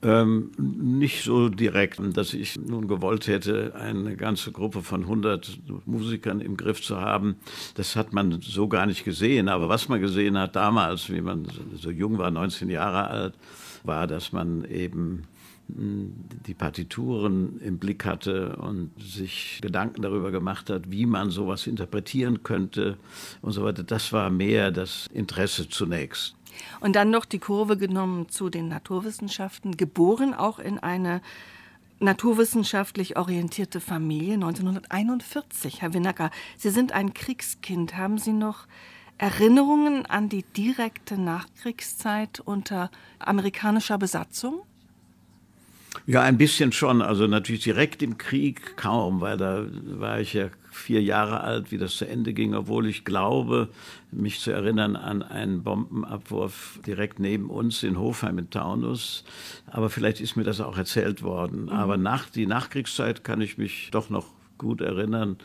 Ähm, 0.03 0.51
nicht 0.57 1.23
so 1.23 1.49
direkt, 1.49 1.99
dass 2.17 2.33
ich 2.33 2.59
nun 2.59 2.87
gewollt 2.87 3.27
hätte, 3.27 3.75
eine 3.75 4.15
ganze 4.15 4.51
Gruppe 4.51 4.81
von 4.81 5.03
100 5.03 5.59
Musikern 5.85 6.41
im 6.41 6.57
Griff 6.57 6.81
zu 6.81 6.99
haben. 6.99 7.35
Das 7.75 7.95
hat 7.95 8.11
man 8.11 8.41
so 8.41 8.67
gar 8.67 8.87
nicht 8.87 9.03
gesehen. 9.03 9.47
Aber 9.47 9.69
was 9.69 9.89
man 9.89 10.01
gesehen 10.01 10.39
hat 10.39 10.55
damals, 10.55 11.11
wie 11.11 11.21
man 11.21 11.45
so 11.75 11.91
jung 11.91 12.17
war, 12.17 12.31
19 12.31 12.69
Jahre 12.69 13.07
alt, 13.09 13.35
war, 13.83 14.07
dass 14.07 14.31
man 14.31 14.65
eben 14.65 15.23
die 15.75 16.53
Partituren 16.53 17.59
im 17.61 17.77
Blick 17.77 18.05
hatte 18.05 18.55
und 18.57 18.91
sich 18.99 19.59
Gedanken 19.61 20.01
darüber 20.01 20.31
gemacht 20.31 20.69
hat, 20.69 20.91
wie 20.91 21.05
man 21.05 21.29
sowas 21.29 21.67
interpretieren 21.67 22.43
könnte 22.43 22.97
und 23.41 23.51
so 23.51 23.63
weiter. 23.63 23.83
Das 23.83 24.13
war 24.13 24.29
mehr 24.29 24.71
das 24.71 25.07
Interesse 25.13 25.69
zunächst. 25.69 26.35
Und 26.79 26.95
dann 26.95 27.09
noch 27.09 27.25
die 27.25 27.39
Kurve 27.39 27.77
genommen 27.77 28.29
zu 28.29 28.49
den 28.49 28.67
Naturwissenschaften, 28.67 29.77
geboren 29.77 30.33
auch 30.33 30.59
in 30.59 30.79
eine 30.79 31.21
naturwissenschaftlich 31.99 33.17
orientierte 33.17 33.79
Familie 33.79 34.33
1941. 34.33 35.81
Herr 35.81 35.93
Winnacker, 35.93 36.31
Sie 36.57 36.71
sind 36.71 36.91
ein 36.91 37.13
Kriegskind. 37.13 37.95
Haben 37.95 38.17
Sie 38.17 38.33
noch 38.33 38.67
Erinnerungen 39.17 40.07
an 40.07 40.29
die 40.29 40.43
direkte 40.43 41.17
Nachkriegszeit 41.17 42.39
unter 42.39 42.89
amerikanischer 43.19 43.99
Besatzung? 43.99 44.63
Ja, 46.05 46.21
ein 46.21 46.37
bisschen 46.37 46.71
schon. 46.71 47.01
Also 47.01 47.27
natürlich 47.27 47.63
direkt 47.63 48.01
im 48.01 48.17
Krieg 48.17 48.77
kaum, 48.77 49.21
weil 49.21 49.37
da 49.37 49.65
war 49.83 50.19
ich 50.19 50.33
ja 50.33 50.49
vier 50.71 51.01
Jahre 51.01 51.41
alt, 51.41 51.71
wie 51.71 51.77
das 51.77 51.97
zu 51.97 52.07
Ende 52.07 52.33
ging, 52.33 52.53
obwohl 52.53 52.87
ich 52.87 53.03
glaube, 53.03 53.67
mich 54.11 54.39
zu 54.39 54.51
erinnern 54.51 54.95
an 54.95 55.21
einen 55.21 55.63
Bombenabwurf 55.63 56.79
direkt 56.87 57.19
neben 57.19 57.49
uns 57.49 57.83
in 57.83 57.99
Hofheim 57.99 58.37
in 58.37 58.49
Taunus. 58.49 59.25
Aber 59.67 59.89
vielleicht 59.89 60.21
ist 60.21 60.37
mir 60.37 60.43
das 60.43 60.61
auch 60.61 60.77
erzählt 60.77 61.23
worden. 61.23 61.63
Mhm. 61.63 61.69
Aber 61.69 61.97
nach 61.97 62.29
die 62.29 62.47
Nachkriegszeit 62.47 63.23
kann 63.23 63.41
ich 63.41 63.57
mich 63.57 63.89
doch 63.91 64.09
noch 64.09 64.27
gut 64.61 64.79
erinnern, 64.79 65.37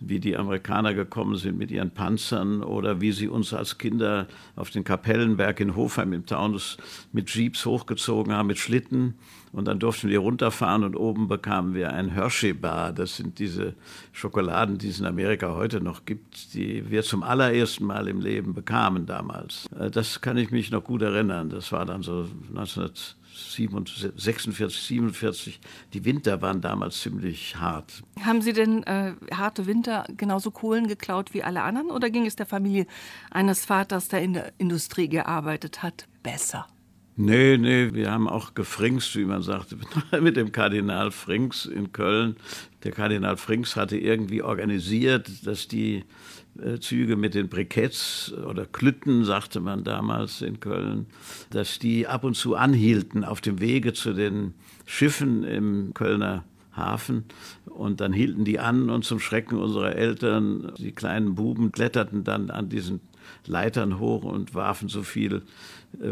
wie 0.00 0.18
die 0.18 0.36
Amerikaner 0.36 0.94
gekommen 0.94 1.36
sind 1.36 1.56
mit 1.56 1.70
ihren 1.70 1.92
Panzern 1.92 2.64
oder 2.64 3.00
wie 3.00 3.12
sie 3.12 3.28
uns 3.28 3.54
als 3.54 3.78
Kinder 3.78 4.26
auf 4.56 4.70
den 4.70 4.82
Kapellenberg 4.82 5.60
in 5.60 5.76
Hofheim 5.76 6.12
im 6.12 6.26
Taunus 6.26 6.76
mit 7.12 7.30
Jeeps 7.30 7.64
hochgezogen 7.66 8.32
haben, 8.32 8.48
mit 8.48 8.58
Schlitten. 8.58 9.14
Und 9.52 9.66
dann 9.66 9.78
durften 9.78 10.08
wir 10.08 10.18
runterfahren 10.18 10.82
und 10.82 10.96
oben 10.96 11.28
bekamen 11.28 11.74
wir 11.74 11.92
ein 11.92 12.08
Hershey-Bar. 12.08 12.92
Das 12.92 13.16
sind 13.16 13.38
diese 13.38 13.74
Schokoladen, 14.10 14.78
die 14.78 14.88
es 14.88 14.98
in 14.98 15.06
Amerika 15.06 15.54
heute 15.54 15.80
noch 15.80 16.04
gibt, 16.04 16.54
die 16.54 16.90
wir 16.90 17.04
zum 17.04 17.22
allerersten 17.22 17.84
Mal 17.84 18.08
im 18.08 18.20
Leben 18.20 18.54
bekamen 18.54 19.06
damals. 19.06 19.66
Äh, 19.78 19.92
das 19.92 20.20
kann 20.20 20.36
ich 20.36 20.50
mich 20.50 20.72
noch 20.72 20.82
gut 20.82 21.02
erinnern. 21.02 21.48
Das 21.48 21.70
war 21.70 21.86
dann 21.86 22.02
so 22.02 22.26
1900. 22.48 23.14
46, 23.34 24.82
47. 24.82 25.60
Die 25.92 26.04
Winter 26.04 26.40
waren 26.42 26.60
damals 26.60 27.00
ziemlich 27.00 27.56
hart. 27.56 28.02
Haben 28.24 28.42
Sie 28.42 28.52
denn 28.52 28.82
äh, 28.84 29.14
harte 29.32 29.66
Winter 29.66 30.04
genauso 30.16 30.50
Kohlen 30.50 30.86
geklaut 30.86 31.34
wie 31.34 31.42
alle 31.42 31.62
anderen 31.62 31.90
oder 31.90 32.10
ging 32.10 32.26
es 32.26 32.36
der 32.36 32.46
Familie 32.46 32.86
eines 33.30 33.64
Vaters, 33.64 34.08
der 34.08 34.22
in 34.22 34.34
der 34.34 34.52
Industrie 34.58 35.08
gearbeitet 35.08 35.82
hat, 35.82 36.06
besser? 36.22 36.66
Nee, 37.16 37.58
nee, 37.58 37.94
wir 37.94 38.10
haben 38.10 38.28
auch 38.28 38.54
gefringst, 38.54 39.14
wie 39.14 39.24
man 39.24 39.40
sagte, 39.40 39.76
mit 40.20 40.36
dem 40.36 40.50
Kardinal 40.50 41.12
Frings 41.12 41.64
in 41.64 41.92
Köln. 41.92 42.34
Der 42.82 42.90
Kardinal 42.90 43.36
Frings 43.36 43.76
hatte 43.76 43.96
irgendwie 43.96 44.42
organisiert, 44.42 45.46
dass 45.46 45.68
die 45.68 46.04
äh, 46.60 46.80
Züge 46.80 47.14
mit 47.14 47.34
den 47.34 47.48
Briketts 47.48 48.32
oder 48.32 48.66
Klütten, 48.66 49.24
sagte 49.24 49.60
man 49.60 49.84
damals 49.84 50.42
in 50.42 50.58
Köln, 50.58 51.06
dass 51.50 51.78
die 51.78 52.08
ab 52.08 52.24
und 52.24 52.34
zu 52.34 52.56
anhielten 52.56 53.24
auf 53.24 53.40
dem 53.40 53.60
Wege 53.60 53.92
zu 53.92 54.12
den 54.12 54.54
Schiffen 54.84 55.44
im 55.44 55.94
Kölner 55.94 56.42
Hafen. 56.76 57.26
Und 57.64 58.00
dann 58.00 58.12
hielten 58.12 58.44
die 58.44 58.58
an 58.58 58.90
und 58.90 59.04
zum 59.04 59.20
Schrecken 59.20 59.58
unserer 59.58 59.94
Eltern, 59.94 60.72
die 60.78 60.90
kleinen 60.90 61.36
Buben, 61.36 61.70
kletterten 61.70 62.24
dann 62.24 62.50
an 62.50 62.68
diesen 62.68 63.00
Leitern 63.46 63.98
hoch 64.00 64.24
und 64.24 64.54
warfen 64.54 64.88
so 64.88 65.02
viel 65.02 65.42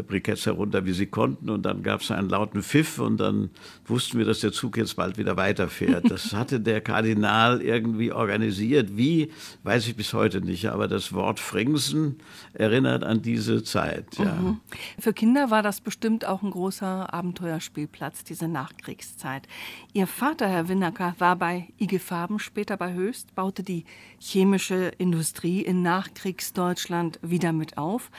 Briketts 0.07 0.45
herunter, 0.45 0.85
wie 0.85 0.93
sie 0.93 1.07
konnten. 1.07 1.49
Und 1.49 1.63
dann 1.63 1.83
gab 1.83 2.01
es 2.01 2.11
einen 2.11 2.29
lauten 2.29 2.63
Pfiff 2.63 2.99
und 2.99 3.17
dann 3.17 3.49
wussten 3.85 4.17
wir, 4.17 4.25
dass 4.25 4.39
der 4.39 4.51
Zug 4.51 4.77
jetzt 4.77 4.95
bald 4.95 5.17
wieder 5.17 5.37
weiterfährt. 5.37 6.09
Das 6.09 6.33
hatte 6.33 6.59
der 6.59 6.81
Kardinal 6.81 7.61
irgendwie 7.61 8.11
organisiert. 8.11 8.97
Wie, 8.97 9.31
weiß 9.63 9.87
ich 9.87 9.95
bis 9.95 10.13
heute 10.13 10.41
nicht. 10.41 10.69
Aber 10.69 10.87
das 10.87 11.13
Wort 11.13 11.39
Fringsen 11.39 12.17
erinnert 12.53 13.03
an 13.03 13.21
diese 13.21 13.63
Zeit. 13.63 14.17
Ja. 14.17 14.33
Mhm. 14.33 14.59
Für 14.99 15.13
Kinder 15.13 15.51
war 15.51 15.63
das 15.63 15.81
bestimmt 15.81 16.25
auch 16.25 16.41
ein 16.41 16.51
großer 16.51 17.13
Abenteuerspielplatz, 17.13 18.23
diese 18.23 18.47
Nachkriegszeit. 18.47 19.47
Ihr 19.93 20.07
Vater, 20.07 20.47
Herr 20.47 20.67
Winnacker, 20.67 21.15
war 21.19 21.35
bei 21.35 21.67
IG 21.79 21.99
Farben, 21.99 22.39
später 22.39 22.77
bei 22.77 22.93
Höchst, 22.93 23.35
baute 23.35 23.63
die 23.63 23.85
chemische 24.19 24.91
Industrie 24.97 25.61
in 25.61 25.81
Nachkriegsdeutschland 25.81 27.19
wieder 27.21 27.53
mit 27.53 27.77
auf. 27.77 28.09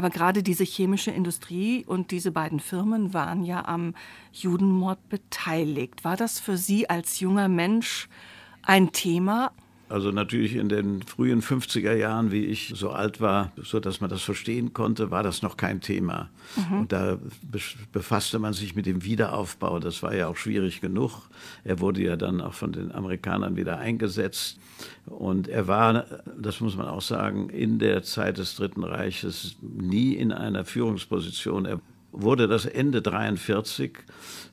Aber 0.00 0.08
gerade 0.08 0.42
diese 0.42 0.64
chemische 0.64 1.10
Industrie 1.10 1.84
und 1.84 2.10
diese 2.10 2.32
beiden 2.32 2.58
Firmen 2.58 3.12
waren 3.12 3.44
ja 3.44 3.66
am 3.66 3.92
Judenmord 4.32 5.10
beteiligt. 5.10 6.04
War 6.04 6.16
das 6.16 6.40
für 6.40 6.56
Sie 6.56 6.88
als 6.88 7.20
junger 7.20 7.48
Mensch 7.48 8.08
ein 8.62 8.92
Thema? 8.92 9.52
Also 9.90 10.12
natürlich 10.12 10.54
in 10.54 10.68
den 10.68 11.02
frühen 11.02 11.42
50er 11.42 11.94
Jahren, 11.94 12.30
wie 12.30 12.44
ich 12.44 12.72
so 12.76 12.90
alt 12.90 13.20
war, 13.20 13.50
so 13.60 13.80
dass 13.80 14.00
man 14.00 14.08
das 14.08 14.22
verstehen 14.22 14.72
konnte, 14.72 15.10
war 15.10 15.24
das 15.24 15.42
noch 15.42 15.56
kein 15.56 15.80
Thema. 15.80 16.30
Mhm. 16.54 16.78
Und 16.78 16.92
da 16.92 17.18
befasste 17.90 18.38
man 18.38 18.52
sich 18.52 18.76
mit 18.76 18.86
dem 18.86 19.02
Wiederaufbau. 19.02 19.80
Das 19.80 20.00
war 20.04 20.14
ja 20.14 20.28
auch 20.28 20.36
schwierig 20.36 20.80
genug. 20.80 21.28
Er 21.64 21.80
wurde 21.80 22.02
ja 22.02 22.14
dann 22.14 22.40
auch 22.40 22.54
von 22.54 22.70
den 22.70 22.92
Amerikanern 22.92 23.56
wieder 23.56 23.78
eingesetzt. 23.78 24.60
Und 25.06 25.48
er 25.48 25.66
war, 25.66 26.04
das 26.40 26.60
muss 26.60 26.76
man 26.76 26.86
auch 26.86 27.02
sagen, 27.02 27.50
in 27.50 27.80
der 27.80 28.04
Zeit 28.04 28.38
des 28.38 28.54
Dritten 28.54 28.84
Reiches 28.84 29.56
nie 29.60 30.14
in 30.14 30.30
einer 30.30 30.64
Führungsposition. 30.64 31.66
Er 31.66 31.80
wurde 32.12 32.48
das 32.48 32.66
Ende 32.66 33.02
43 33.02 33.92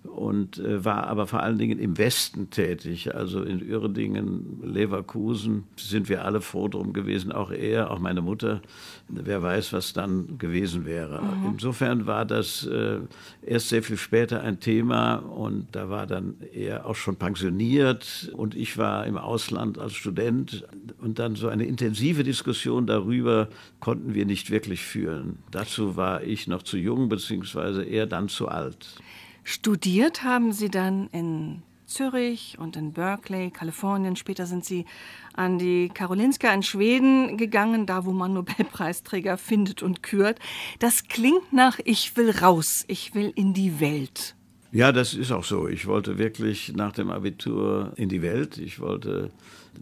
und 0.03 0.59
äh, 0.59 0.83
war 0.85 1.07
aber 1.07 1.27
vor 1.27 1.41
allen 1.41 1.57
Dingen 1.57 1.79
im 1.79 1.97
Westen 1.97 2.49
tätig, 2.49 3.13
also 3.15 3.41
in 3.41 3.61
Uerdingen, 3.61 4.61
Leverkusen 4.63 5.65
sind 5.75 6.09
wir 6.09 6.25
alle 6.25 6.41
froh 6.41 6.67
drum 6.67 6.93
gewesen, 6.93 7.31
auch 7.31 7.51
er, 7.51 7.91
auch 7.91 7.99
meine 7.99 8.21
Mutter. 8.21 8.61
Wer 9.09 9.41
weiß, 9.41 9.71
was 9.71 9.93
dann 9.93 10.37
gewesen 10.37 10.85
wäre. 10.85 11.21
Mhm. 11.21 11.53
Insofern 11.53 12.07
war 12.07 12.25
das 12.25 12.65
äh, 12.65 12.99
erst 13.41 13.69
sehr 13.69 13.81
viel 13.81 13.97
später 13.97 14.41
ein 14.41 14.59
Thema 14.59 15.15
und 15.15 15.67
da 15.71 15.89
war 15.89 16.07
dann 16.07 16.35
er 16.53 16.85
auch 16.85 16.95
schon 16.95 17.15
pensioniert 17.15 18.31
und 18.35 18.53
ich 18.55 18.77
war 18.77 19.05
im 19.05 19.17
Ausland 19.17 19.79
als 19.79 19.93
Student 19.93 20.65
und 20.99 21.19
dann 21.19 21.35
so 21.35 21.47
eine 21.47 21.65
intensive 21.65 22.23
Diskussion 22.23 22.85
darüber 22.85 23.47
konnten 23.79 24.13
wir 24.13 24.25
nicht 24.25 24.51
wirklich 24.51 24.83
führen. 24.83 25.39
Dazu 25.51 25.95
war 25.95 26.23
ich 26.23 26.47
noch 26.47 26.63
zu 26.63 26.77
jung, 26.77 27.07
beziehungsweise 27.07 27.83
er 27.83 28.07
dann 28.07 28.27
zu 28.27 28.49
alt. 28.49 28.97
Studiert 29.43 30.23
haben 30.23 30.51
Sie 30.51 30.69
dann 30.69 31.07
in 31.13 31.63
Zürich 31.87 32.59
und 32.59 32.75
in 32.75 32.93
Berkeley, 32.93 33.49
Kalifornien. 33.49 34.15
Später 34.15 34.45
sind 34.45 34.63
Sie 34.63 34.85
an 35.33 35.57
die 35.57 35.89
Karolinska 35.89 36.53
in 36.53 36.61
Schweden 36.61 37.37
gegangen, 37.37 37.85
da 37.85 38.05
wo 38.05 38.11
man 38.11 38.33
Nobelpreisträger 38.33 39.37
findet 39.37 39.81
und 39.81 40.03
kürt. 40.03 40.39
Das 40.79 41.07
klingt 41.07 41.53
nach 41.53 41.79
Ich 41.83 42.15
will 42.15 42.29
raus, 42.29 42.85
ich 42.87 43.15
will 43.15 43.31
in 43.35 43.53
die 43.53 43.79
Welt. 43.79 44.36
Ja, 44.71 44.91
das 44.91 45.13
ist 45.13 45.31
auch 45.31 45.45
so. 45.45 45.67
Ich 45.69 45.87
wollte 45.87 46.17
wirklich 46.17 46.73
nach 46.75 46.91
dem 46.91 47.09
Abitur 47.09 47.93
in 47.95 48.09
die 48.09 48.21
Welt. 48.21 48.57
Ich 48.57 48.81
wollte 48.81 49.31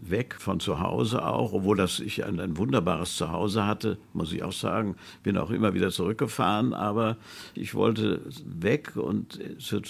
weg 0.00 0.36
von 0.38 0.60
zu 0.60 0.78
Hause 0.80 1.26
auch, 1.26 1.52
obwohl 1.52 1.76
das 1.76 1.98
ich 1.98 2.24
ein, 2.24 2.38
ein, 2.38 2.56
wunderbares 2.56 3.16
Zuhause 3.16 3.66
hatte, 3.66 3.98
muss 4.12 4.32
ich 4.32 4.44
auch 4.44 4.52
sagen. 4.52 4.94
Bin 5.24 5.38
auch 5.38 5.50
immer 5.50 5.74
wieder 5.74 5.90
zurückgefahren, 5.90 6.72
aber 6.72 7.16
ich 7.54 7.74
wollte 7.74 8.20
weg 8.44 8.92
und 8.96 9.40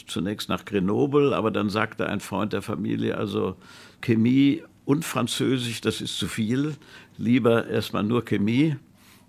zunächst 0.06 0.48
nach 0.48 0.64
Grenoble, 0.64 1.34
aber 1.36 1.50
dann 1.50 1.68
sagte 1.68 2.06
ein 2.06 2.20
Freund 2.20 2.54
der 2.54 2.62
Familie, 2.62 3.18
also 3.18 3.56
Chemie 4.00 4.62
und 4.86 5.04
Französisch, 5.04 5.82
das 5.82 6.00
ist 6.00 6.16
zu 6.16 6.26
viel. 6.26 6.74
Lieber 7.18 7.66
erstmal 7.66 8.04
nur 8.04 8.24
Chemie 8.24 8.76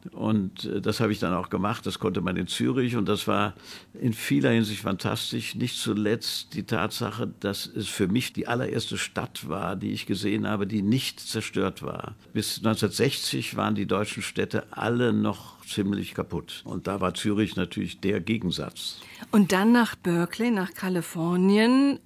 Und 0.10 0.66
äh, 0.66 0.82
das 0.82 1.00
habe 1.00 1.12
ich 1.12 1.20
dann 1.20 1.34
auch 1.34 1.50
gemacht. 1.50 1.86
Das 1.86 2.00
konnte 2.00 2.22
man 2.22 2.36
in 2.38 2.48
Zürich 2.48 2.96
und 2.96 3.08
das 3.08 3.28
war 3.28 3.54
in 4.00 4.14
vieler 4.14 4.52
Hinsicht 4.52 4.82
fantastisch. 4.82 5.56
Nicht 5.56 5.78
zuletzt 5.78 6.54
die 6.54 6.64
Tatsache, 6.64 7.32
dass 7.40 7.66
es 7.66 7.88
für 7.88 8.08
mich 8.08 8.34
die 8.34 8.48
allererste 8.48 8.98
Stadt 8.98 9.48
war, 9.48 9.76
die 9.76 9.92
ich 9.92 10.06
gesehen 10.06 10.48
habe, 10.48 10.68
die 10.68 10.82
nicht 10.82 11.20
zerstört 11.20 11.84
war. 11.84 12.16
Bis 12.34 12.58
1960 12.58 13.56
waren 13.56 13.76
die 13.76 13.86
deutschen 13.86 14.24
Städte 14.24 14.66
alle 14.72 15.14
noch 15.14 15.64
ziemlich 15.66 16.14
kaputt. 16.14 16.62
Und 16.66 16.88
da 16.88 17.02
war 17.02 17.14
Zürich 17.14 17.56
natürlich 17.56 18.00
der 18.00 18.20
Gegensatz. 18.20 19.02
Und 19.32 19.52
dann 19.52 19.72
nach 19.72 19.96
Berkeley, 19.96 20.52
nach 20.52 20.74
Kalifornien, 20.74 22.00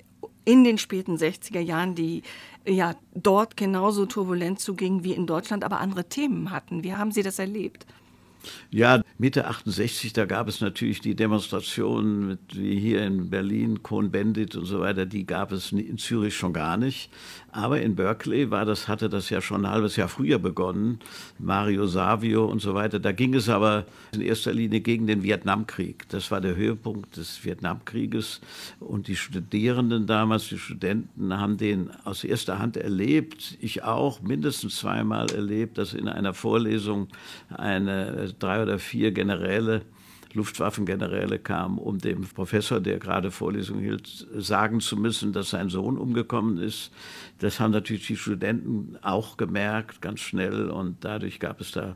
in 0.43 0.63
den 0.63 0.77
späten 0.77 1.17
60er 1.17 1.59
Jahren, 1.59 1.95
die 1.95 2.23
ja 2.67 2.95
dort 3.13 3.57
genauso 3.57 4.05
turbulent 4.05 4.59
zugingen 4.59 5.03
wie 5.03 5.13
in 5.13 5.27
Deutschland, 5.27 5.63
aber 5.63 5.79
andere 5.79 6.05
Themen 6.05 6.51
hatten. 6.51 6.83
Wie 6.83 6.93
haben 6.93 7.11
Sie 7.11 7.23
das 7.23 7.39
erlebt? 7.39 7.85
Ja, 8.71 9.01
Mitte 9.17 9.47
68, 9.47 10.13
da 10.13 10.25
gab 10.25 10.47
es 10.47 10.61
natürlich 10.61 10.99
die 11.01 11.15
Demonstrationen 11.15 12.27
mit, 12.27 12.39
wie 12.55 12.79
hier 12.79 13.03
in 13.05 13.29
Berlin, 13.29 13.83
Cohn-Bendit 13.83 14.55
und 14.55 14.65
so 14.65 14.79
weiter, 14.79 15.05
die 15.05 15.25
gab 15.25 15.51
es 15.51 15.71
in 15.71 15.97
Zürich 15.97 16.35
schon 16.35 16.53
gar 16.53 16.77
nicht. 16.77 17.11
Aber 17.51 17.81
in 17.81 17.95
Berkeley 17.95 18.49
war 18.49 18.63
das, 18.65 18.87
hatte 18.87 19.09
das 19.09 19.29
ja 19.29 19.41
schon 19.41 19.65
ein 19.65 19.71
halbes 19.71 19.97
Jahr 19.97 20.07
früher 20.07 20.39
begonnen. 20.39 20.99
Mario 21.37 21.85
Savio 21.85 22.45
und 22.45 22.61
so 22.61 22.73
weiter. 22.73 22.99
Da 22.99 23.11
ging 23.11 23.33
es 23.33 23.49
aber 23.49 23.85
in 24.13 24.21
erster 24.21 24.53
Linie 24.53 24.79
gegen 24.79 25.05
den 25.05 25.21
Vietnamkrieg. 25.21 26.07
Das 26.09 26.31
war 26.31 26.39
der 26.39 26.55
Höhepunkt 26.55 27.17
des 27.17 27.43
Vietnamkrieges. 27.43 28.39
Und 28.79 29.07
die 29.07 29.17
Studierenden 29.17 30.07
damals, 30.07 30.47
die 30.47 30.57
Studenten, 30.57 31.37
haben 31.37 31.57
den 31.57 31.91
aus 32.05 32.23
erster 32.23 32.59
Hand 32.59 32.77
erlebt. 32.77 33.57
Ich 33.59 33.83
auch 33.83 34.21
mindestens 34.21 34.77
zweimal 34.77 35.29
erlebt, 35.31 35.77
dass 35.77 35.93
in 35.93 36.07
einer 36.07 36.33
Vorlesung 36.33 37.09
eine 37.49 38.33
drei 38.39 38.63
oder 38.63 38.79
vier 38.79 39.11
Generäle 39.11 39.81
Luftwaffengeneräle 40.33 41.39
kamen, 41.39 41.77
um 41.77 41.97
dem 41.97 42.21
Professor, 42.21 42.79
der 42.79 42.99
gerade 42.99 43.31
Vorlesung 43.31 43.79
hielt, 43.79 44.27
sagen 44.35 44.79
zu 44.79 44.97
müssen, 44.97 45.33
dass 45.33 45.51
sein 45.51 45.69
Sohn 45.69 45.97
umgekommen 45.97 46.57
ist. 46.57 46.91
Das 47.39 47.59
haben 47.59 47.71
natürlich 47.71 48.07
die 48.07 48.17
Studenten 48.17 48.97
auch 49.01 49.37
gemerkt, 49.37 50.01
ganz 50.01 50.19
schnell. 50.19 50.69
Und 50.69 50.97
dadurch 51.03 51.39
gab 51.39 51.59
es 51.59 51.71
da 51.71 51.95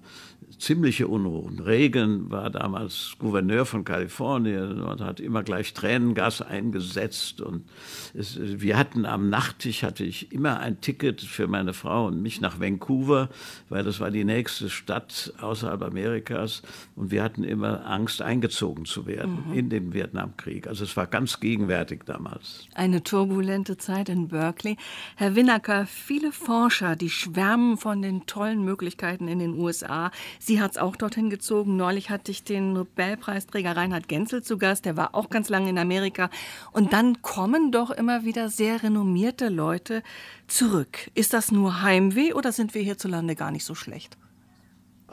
ziemliche 0.58 1.08
Unruhen. 1.08 1.60
Reagan 1.60 2.32
war 2.32 2.50
damals 2.50 3.16
Gouverneur 3.20 3.66
von 3.66 3.84
Kalifornien 3.84 4.82
und 4.82 5.02
hat 5.02 5.20
immer 5.20 5.44
gleich 5.44 5.74
Tränengas 5.74 6.42
eingesetzt. 6.42 7.42
Und 7.42 7.66
es, 8.14 8.40
wir 8.40 8.78
hatten 8.78 9.06
am 9.06 9.30
Nachttisch 9.30 9.84
hatte 9.84 10.04
ich 10.04 10.32
immer 10.32 10.60
ein 10.60 10.82
Ticket 10.82 11.22
für 11.22 11.48
meine 11.48 11.74
Frau 11.74 12.08
und 12.08 12.22
mich 12.22 12.42
nach 12.42 12.60
Vancouver, 12.60 13.30
weil 13.70 13.84
das 13.84 14.00
war 14.00 14.12
die 14.12 14.24
nächste 14.24 14.70
Stadt 14.70 15.34
außerhalb 15.40 15.82
Amerikas. 15.82 16.62
Und 16.96 17.12
wir 17.12 17.24
hatten 17.24 17.44
immer 17.44 17.86
Angst, 17.86 18.22
eingezogen 18.26 18.86
zu 18.86 19.06
werden 19.06 19.46
mhm. 19.48 19.54
in 19.54 19.70
den 19.70 19.94
Vietnamkrieg. 19.94 20.68
Also 20.68 20.84
es 20.84 20.98
war 20.98 21.08
ganz 21.08 21.40
gegenwärtig 21.40 22.04
damals. 22.06 22.68
Eine 22.74 23.04
turbulente 23.04 23.78
Zeit 23.78 24.10
in 24.10 24.28
Berkeley. 24.28 24.78
Herr 25.16 25.36
Winnacker, 25.36 25.86
viele 25.86 26.32
Forscher, 26.32 26.96
die 26.96 27.10
schwärmen 27.10 27.78
von 27.78 28.02
den 28.02 28.26
tollen 28.26 28.64
Möglichkeiten 28.64 29.28
in 29.28 29.40
den 29.40 29.58
USA. 29.58 30.12
Sie 30.40 30.62
hat 30.62 30.72
es 30.72 30.78
auch 30.78 30.96
dorthin 30.96 31.30
gezogen. 31.30 31.78
Neulich 31.78 32.10
hatte 32.10 32.32
ich 32.32 32.44
den 32.44 32.74
Nobelpreisträger 32.74 33.78
Reinhard 33.78 34.08
Genzel 34.08 34.44
zu 34.44 34.58
Gast. 34.58 34.86
Der 34.86 34.98
war 34.98 35.16
auch 35.16 35.30
ganz 35.30 35.50
lange 35.50 35.70
in 35.70 35.78
Amerika. 35.78 36.30
Und 36.72 36.94
dann 36.94 37.22
kommen 37.22 37.72
doch 37.72 37.92
immer 37.92 38.26
wieder 38.26 38.50
sehr 38.50 38.84
renommierte 38.84 39.50
Leute 39.50 40.04
zurück. 40.48 41.12
Ist 41.14 41.34
das 41.34 41.52
nur 41.52 41.82
Heimweh 41.82 42.34
oder 42.34 42.52
sind 42.52 42.74
wir 42.74 42.82
hierzulande 42.82 43.36
gar 43.36 43.52
nicht 43.52 43.66
so 43.66 43.76
schlecht? 43.76 44.18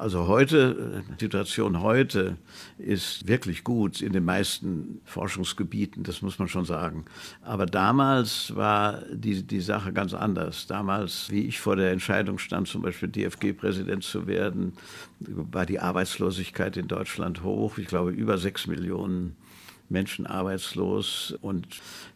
Also 0.02 0.26
heute, 0.26 1.04
die 1.20 1.26
Situation 1.26 1.80
heute 1.80 2.36
ist 2.76 3.28
wirklich 3.28 3.62
gut 3.62 4.02
in 4.02 4.12
den 4.12 4.24
meisten 4.24 5.00
Forschungsgebieten, 5.04 6.02
das 6.02 6.22
muss 6.22 6.40
man 6.40 6.48
schon 6.48 6.64
sagen. 6.64 7.04
Aber 7.40 7.66
damals 7.66 8.56
war 8.56 9.02
die, 9.12 9.44
die 9.44 9.60
Sache 9.60 9.92
ganz 9.92 10.12
anders. 10.12 10.66
Damals, 10.66 11.30
wie 11.30 11.46
ich 11.46 11.60
vor 11.60 11.76
der 11.76 11.92
Entscheidung 11.92 12.38
stand, 12.38 12.66
zum 12.66 12.82
Beispiel 12.82 13.10
DFG-Präsident 13.10 14.02
zu 14.02 14.26
werden, 14.26 14.72
war 15.20 15.66
die 15.66 15.78
Arbeitslosigkeit 15.78 16.76
in 16.76 16.88
Deutschland 16.88 17.44
hoch. 17.44 17.78
Ich 17.78 17.86
glaube, 17.86 18.10
über 18.10 18.38
sechs 18.38 18.66
Millionen 18.66 19.36
Menschen 19.92 20.26
arbeitslos 20.26 21.36
und 21.42 21.68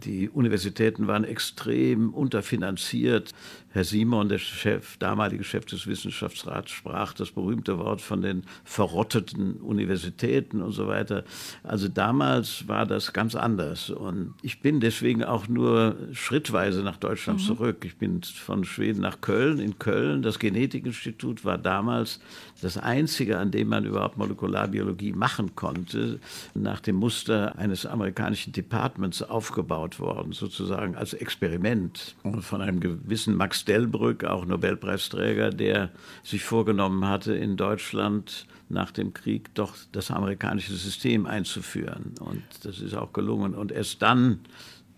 die 0.03 0.29
Universitäten 0.29 1.07
waren 1.07 1.23
extrem 1.23 2.13
unterfinanziert. 2.13 3.33
Herr 3.77 3.85
Simon, 3.85 4.31
der 4.31 4.39
Chef, 4.39 4.97
damalige 4.97 5.45
Chef 5.45 5.67
des 5.67 5.87
Wissenschaftsrats, 5.87 6.71
sprach 6.71 7.13
das 7.13 7.31
berühmte 7.31 7.77
Wort 7.77 8.01
von 8.01 8.23
den 8.23 8.45
verrotteten 8.65 9.57
Universitäten 9.57 10.63
und 10.63 10.73
so 10.73 10.89
weiter. 10.89 11.25
Also 11.63 11.87
damals 11.87 12.67
war 12.69 12.87
das 12.87 13.13
ganz 13.13 13.35
anders. 13.35 13.91
Und 13.91 14.33
ich 14.41 14.63
bin 14.63 14.81
deswegen 14.81 15.25
auch 15.25 15.47
nur 15.47 15.95
schrittweise 16.13 16.83
nach 16.83 16.97
Deutschland 16.97 17.39
mhm. 17.41 17.45
zurück. 17.45 17.85
Ich 17.85 17.99
bin 17.99 18.23
von 18.23 18.65
Schweden 18.65 19.03
nach 19.03 19.21
Köln. 19.21 19.59
In 19.59 19.79
Köln, 19.79 20.23
das 20.23 20.39
Genetikinstitut 20.39 21.45
war 21.45 21.59
damals 21.59 22.21
das 22.61 22.79
einzige, 22.79 23.39
an 23.39 23.51
dem 23.51 23.69
man 23.69 23.85
überhaupt 23.85 24.17
Molekularbiologie 24.17 25.13
machen 25.13 25.55
konnte, 25.55 26.21
nach 26.55 26.81
dem 26.81 26.97
Muster 26.97 27.59
eines 27.59 27.87
amerikanischen 27.87 28.53
Departments 28.53 29.23
aufgebaut 29.23 30.01
worden, 30.01 30.33
sozusagen 30.33 30.97
als 30.97 31.13
Experiment 31.13 32.17
von 32.41 32.63
einem 32.63 32.81
gewissen 32.81 33.35
Max 33.35 33.65
Delbrück, 33.65 34.25
auch 34.25 34.47
Nobelpreisträger, 34.47 35.51
der 35.51 35.91
sich 36.23 36.45
vorgenommen 36.45 37.07
hatte, 37.07 37.35
in 37.35 37.57
Deutschland 37.57 38.47
nach 38.69 38.91
dem 38.91 39.13
Krieg 39.13 39.55
doch 39.55 39.75
das 39.93 40.11
amerikanische 40.11 40.75
System 40.75 41.27
einzuführen. 41.27 42.15
Und 42.21 42.43
das 42.63 42.81
ist 42.81 42.95
auch 42.95 43.13
gelungen. 43.13 43.55
Und 43.55 43.71
erst 43.71 44.03
dann 44.03 44.41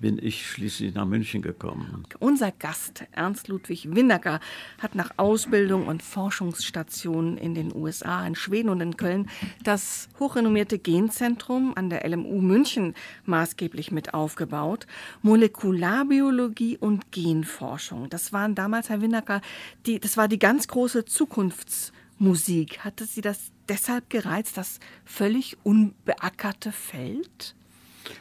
bin 0.01 0.19
ich 0.23 0.49
schließlich 0.49 0.95
nach 0.95 1.07
München 1.07 1.43
gekommen. 1.43 2.05
Unser 2.21 2.53
Gast, 2.53 3.05
Ernst 3.13 3.49
Ludwig 3.49 3.95
Winnacker, 3.95 4.41
hat 4.81 4.95
nach 4.95 5.11
Ausbildung 5.17 5.87
und 5.87 6.03
Forschungsstationen 6.03 7.37
in 7.37 7.55
den 7.55 7.75
USA, 7.75 8.27
in 8.27 8.35
Schweden 8.35 8.69
und 8.69 8.81
in 8.81 8.97
Köln 8.97 9.29
das 9.65 10.09
hochrenommierte 10.19 10.79
Genzentrum 10.79 11.73
an 11.75 11.91
der 11.91 12.09
LMU 12.09 12.41
München 12.41 12.95
maßgeblich 13.25 13.91
mit 13.91 14.15
aufgebaut. 14.15 14.87
Molekularbiologie 15.23 16.79
und 16.79 17.11
Genforschung. 17.13 18.09
Das 18.09 18.33
waren 18.33 18.55
damals, 18.55 18.89
Herr 18.89 19.01
Winnacker, 19.01 19.41
die, 19.87 19.99
das 19.99 20.17
war 20.17 20.29
die 20.29 20.39
ganz 20.39 20.69
große 20.69 21.05
Zukunftsmusik. 21.05 22.85
Hatte 22.85 23.05
Sie 23.05 23.21
das 23.21 23.51
deshalb 23.69 24.11
gereizt, 24.11 24.57
das 24.57 24.79
völlig 25.05 25.57
unbeackerte 25.65 26.73
Feld? 26.73 27.57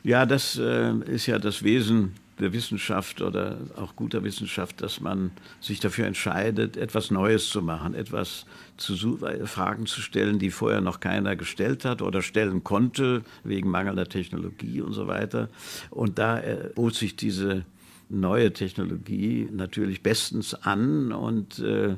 Ja, 0.04 0.26
das 0.26 0.58
äh, 0.58 0.94
ist 1.06 1.26
ja 1.28 1.40
das 1.40 1.64
Wesen 1.64 2.14
der 2.40 2.54
Wissenschaft 2.54 3.22
oder 3.22 3.58
auch 3.76 3.96
guter 3.96 4.24
Wissenschaft, 4.24 4.82
dass 4.82 5.02
man 5.02 5.32
sich 5.60 5.80
dafür 5.80 6.06
entscheidet, 6.06 6.78
etwas 6.78 7.10
Neues 7.10 7.50
zu 7.50 7.62
machen, 7.62 7.96
etwas 7.96 8.46
zu 8.78 9.18
Fragen 9.46 9.88
zu 9.88 10.02
stellen, 10.02 10.38
die 10.38 10.52
vorher 10.52 10.82
noch 10.82 11.00
keiner 11.00 11.36
gestellt 11.36 11.84
hat 11.84 12.02
oder 12.02 12.22
stellen 12.22 12.64
konnte, 12.64 13.24
wegen 13.44 13.70
mangelnder 13.70 14.08
Technologie 14.08 14.82
und 14.82 14.94
so 14.94 15.08
weiter. 15.08 15.50
Und 15.90 16.20
da 16.20 16.40
äh, 16.40 16.70
bot 16.76 16.94
sich 16.94 17.16
diese 17.16 17.66
neue 18.10 18.54
Technologie 18.54 19.50
natürlich 19.52 20.02
bestens 20.02 20.54
an 20.54 21.12
und 21.12 21.60
äh, 21.60 21.98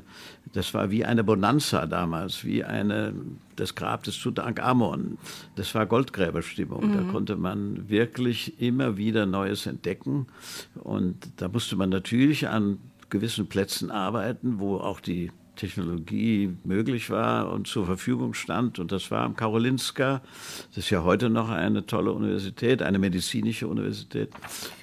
das 0.52 0.74
war 0.74 0.90
wie 0.90 1.04
eine 1.04 1.22
Bonanza 1.22 1.86
damals, 1.86 2.44
wie 2.44 2.64
eine, 2.64 3.14
das 3.56 3.74
Grab 3.74 4.02
des 4.02 4.18
Tutankhamon. 4.18 5.18
Das 5.54 5.74
war 5.74 5.86
Goldgräberstimmung. 5.86 6.88
Mhm. 6.88 6.94
Da 6.94 7.12
konnte 7.12 7.36
man 7.36 7.88
wirklich 7.88 8.60
immer 8.60 8.96
wieder 8.96 9.26
Neues 9.26 9.66
entdecken 9.66 10.26
und 10.74 11.16
da 11.36 11.48
musste 11.48 11.76
man 11.76 11.90
natürlich 11.90 12.48
an 12.48 12.78
gewissen 13.10 13.46
Plätzen 13.46 13.90
arbeiten, 13.90 14.58
wo 14.58 14.76
auch 14.76 15.00
die 15.00 15.30
Technologie 15.60 16.56
möglich 16.64 17.10
war 17.10 17.52
und 17.52 17.66
zur 17.66 17.84
Verfügung 17.84 18.32
stand. 18.32 18.78
Und 18.78 18.92
das 18.92 19.10
war 19.10 19.24
am 19.24 19.36
Karolinska. 19.36 20.22
Das 20.68 20.78
ist 20.84 20.90
ja 20.90 21.04
heute 21.04 21.28
noch 21.28 21.50
eine 21.50 21.84
tolle 21.84 22.12
Universität, 22.12 22.80
eine 22.80 22.98
medizinische 22.98 23.68
Universität. 23.68 24.30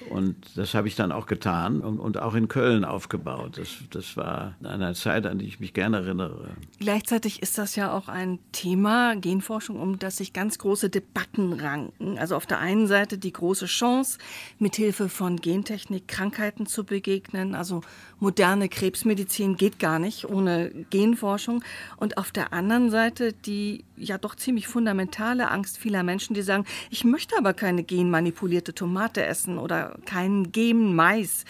Und 0.08 0.36
das 0.54 0.74
habe 0.74 0.86
ich 0.86 0.94
dann 0.94 1.10
auch 1.10 1.26
getan 1.26 1.80
und, 1.80 1.98
und 1.98 2.22
auch 2.22 2.34
in 2.34 2.46
Köln 2.46 2.84
aufgebaut. 2.84 3.58
Das, 3.58 3.68
das 3.90 4.16
war 4.16 4.54
eine 4.62 4.94
Zeit, 4.94 5.26
an 5.26 5.40
die 5.40 5.46
ich 5.46 5.58
mich 5.58 5.74
gerne 5.74 5.98
erinnere. 5.98 6.50
Gleichzeitig 6.78 7.42
ist 7.42 7.58
das 7.58 7.74
ja 7.74 7.92
auch 7.92 8.08
ein 8.08 8.38
Thema, 8.52 9.16
Genforschung, 9.16 9.80
um 9.80 9.98
das 9.98 10.18
sich 10.18 10.32
ganz 10.32 10.58
große 10.58 10.90
Debatten 10.90 11.54
ranken. 11.54 12.18
Also 12.18 12.36
auf 12.36 12.46
der 12.46 12.60
einen 12.60 12.86
Seite 12.86 13.18
die 13.18 13.32
große 13.32 13.66
Chance, 13.66 14.18
mithilfe 14.60 15.08
von 15.08 15.36
Gentechnik 15.38 16.06
Krankheiten 16.06 16.66
zu 16.66 16.84
begegnen. 16.84 17.56
Also 17.56 17.80
moderne 18.20 18.68
Krebsmedizin 18.68 19.56
geht 19.56 19.78
gar 19.78 19.98
nicht 19.98 20.28
ohne 20.28 20.70
Genforschung. 20.90 21.62
Und 21.96 22.16
auf 22.18 22.30
der 22.30 22.52
anderen 22.52 22.90
Seite 22.90 23.32
die 23.32 23.84
ja 23.96 24.18
doch 24.18 24.34
ziemlich 24.34 24.68
fundamentale 24.68 25.50
Angst 25.50 25.78
vieler 25.78 26.02
Menschen, 26.02 26.34
die 26.34 26.42
sagen, 26.42 26.64
ich 26.90 27.04
möchte 27.04 27.36
aber 27.36 27.54
keine 27.54 27.82
genmanipulierte 27.82 28.74
Tomate 28.74 29.24
essen 29.24 29.58
oder 29.58 29.98
keinen 30.04 30.52
Gen-Mais. 30.52 31.44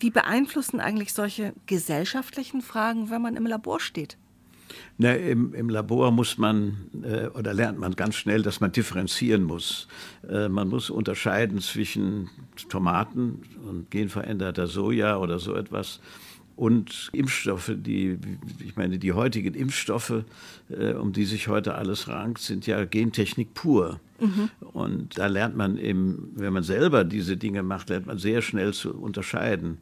Wie 0.00 0.10
beeinflussen 0.10 0.80
eigentlich 0.80 1.12
solche 1.12 1.54
gesellschaftlichen 1.66 2.60
Fragen, 2.60 3.10
wenn 3.10 3.22
man 3.22 3.36
im 3.36 3.46
Labor 3.46 3.80
steht? 3.80 4.18
Na, 4.98 5.14
im, 5.14 5.54
im, 5.54 5.68
Labor 5.68 6.10
muss 6.10 6.38
man 6.38 6.76
äh, 7.02 7.26
oder 7.28 7.52
lernt 7.52 7.78
man 7.78 7.96
ganz 7.96 8.16
schnell, 8.16 8.42
dass 8.42 8.60
man 8.60 8.72
differenzieren 8.72 9.42
muss. 9.42 9.88
Äh, 10.28 10.48
man 10.48 10.68
muss 10.68 10.90
unterscheiden 10.90 11.60
zwischen 11.60 12.30
Tomaten 12.68 13.42
und 13.68 13.90
genveränderter 13.90 14.66
Soja 14.66 15.16
oder 15.16 15.38
so 15.38 15.54
etwas 15.54 16.00
und 16.56 17.10
Impfstoffe, 17.12 17.72
die, 17.74 18.18
ich 18.64 18.76
meine, 18.76 18.98
die 18.98 19.12
heutigen 19.12 19.54
Impfstoffe, 19.54 20.24
äh, 20.70 20.92
um 20.92 21.12
die 21.12 21.24
sich 21.24 21.48
heute 21.48 21.74
alles 21.74 22.08
rankt, 22.08 22.40
sind 22.40 22.66
ja 22.66 22.84
Gentechnik 22.84 23.54
pur. 23.54 23.98
Mhm. 24.20 24.50
Und 24.60 25.18
da 25.18 25.26
lernt 25.26 25.56
man 25.56 25.76
eben, 25.76 26.30
wenn 26.34 26.52
man 26.52 26.62
selber 26.62 27.04
diese 27.04 27.36
Dinge 27.36 27.62
macht, 27.62 27.90
lernt 27.90 28.06
man 28.06 28.18
sehr 28.18 28.42
schnell 28.42 28.72
zu 28.72 28.94
unterscheiden, 28.94 29.78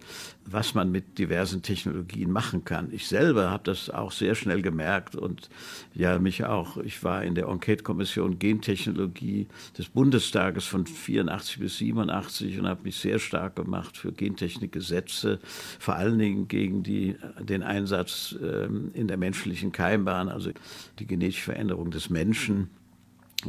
was 0.47 0.75
man 0.75 0.90
mit 0.90 1.18
diversen 1.18 1.62
Technologien 1.62 2.31
machen 2.31 2.64
kann. 2.64 2.88
Ich 2.92 3.07
selber 3.07 3.51
habe 3.51 3.64
das 3.64 3.90
auch 3.90 4.11
sehr 4.11 4.35
schnell 4.35 4.62
gemerkt 4.62 5.16
und 5.16 5.51
ja, 5.95 6.18
mich 6.18 6.45
auch. 6.45 6.79
Ich 6.79 7.05
war 7.05 7.23
in 7.25 7.35
der 7.35 7.49
Enquete-Kommission 7.49 8.38
Gentechnologie 8.38 9.49
des 9.77 9.88
Bundestages 9.88 10.64
von 10.64 10.87
84 10.87 11.59
bis 11.59 11.77
87 11.79 12.59
und 12.59 12.66
habe 12.66 12.85
mich 12.85 12.97
sehr 12.97 13.18
stark 13.18 13.57
gemacht 13.57 13.97
für 13.97 14.12
Gentechnikgesetze, 14.12 15.40
vor 15.79 15.97
allen 15.97 16.18
Dingen 16.18 16.49
gegen 16.49 16.83
die, 16.83 17.16
den 17.38 17.62
Einsatz 17.62 18.35
äh, 18.42 18.66
in 18.95 19.09
der 19.09 19.16
menschlichen 19.16 19.73
Keimbahn, 19.73 20.29
also 20.29 20.51
die 20.99 21.07
genetische 21.07 21.45
Veränderung 21.45 21.90
des 21.90 22.09
Menschen. 22.11 22.71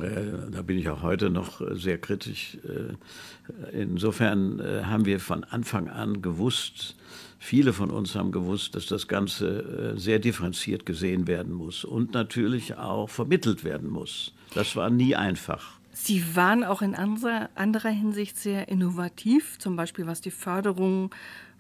Äh, 0.01 0.51
da 0.51 0.62
bin 0.62 0.77
ich 0.77 0.89
auch 0.89 1.01
heute 1.01 1.29
noch 1.29 1.62
äh, 1.62 1.75
sehr 1.75 1.97
kritisch. 1.97 2.58
Äh, 2.63 3.77
insofern 3.77 4.62
haben 4.86 5.06
wir 5.06 5.19
von 5.19 5.43
Anfang 5.43 5.89
an 5.89 6.21
gewusst, 6.21 6.95
viele 7.39 7.73
von 7.73 7.91
uns 7.91 8.15
haben 8.15 8.32
gewusst, 8.32 8.75
dass 8.75 8.86
das 8.86 9.10
Ganze 9.10 9.95
sehr 9.97 10.19
differenziert 10.19 10.86
gesehen 10.86 11.27
werden 11.27 11.51
muss 11.51 11.84
und 11.84 12.13
natürlich 12.13 12.77
auch 12.77 13.10
vermittelt 13.10 13.65
werden 13.65 13.89
muss. 13.89 14.34
Das 14.53 14.77
war 14.77 14.89
nie 14.89 15.15
einfach. 15.15 15.73
Sie 15.91 16.36
waren 16.36 16.63
auch 16.63 16.82
in 16.82 16.95
anderer, 16.95 17.89
Hinsicht 17.89 18.38
sehr 18.38 18.69
innovativ, 18.69 19.60
zum 19.60 19.75
Beispiel 19.75 20.08
was 20.08 20.21
die 20.21 20.32
Förderung 20.32 21.13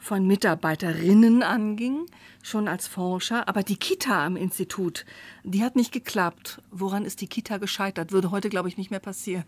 von 0.03 0.27
Mitarbeiterinnen 0.27 1.43
anging, 1.43 2.05
schon 2.41 2.67
als 2.67 2.87
Forscher. 2.87 3.47
Aber 3.47 3.63
die 3.63 3.77
Kita 3.77 4.25
am 4.25 4.35
Institut, 4.35 5.05
die 5.45 5.63
hat 5.63 5.77
nicht 5.77 5.93
geklappt. 5.93 6.61
Woran 6.71 7.05
ist 7.05 7.21
die 7.21 7.27
Kita 7.27 7.57
gescheitert? 7.57 8.11
Würde 8.11 8.29
heute, 8.29 8.49
glaube 8.49 8.67
ich, 8.67 8.77
nicht 8.77 8.91
mehr 8.91 8.99
passieren. 8.99 9.45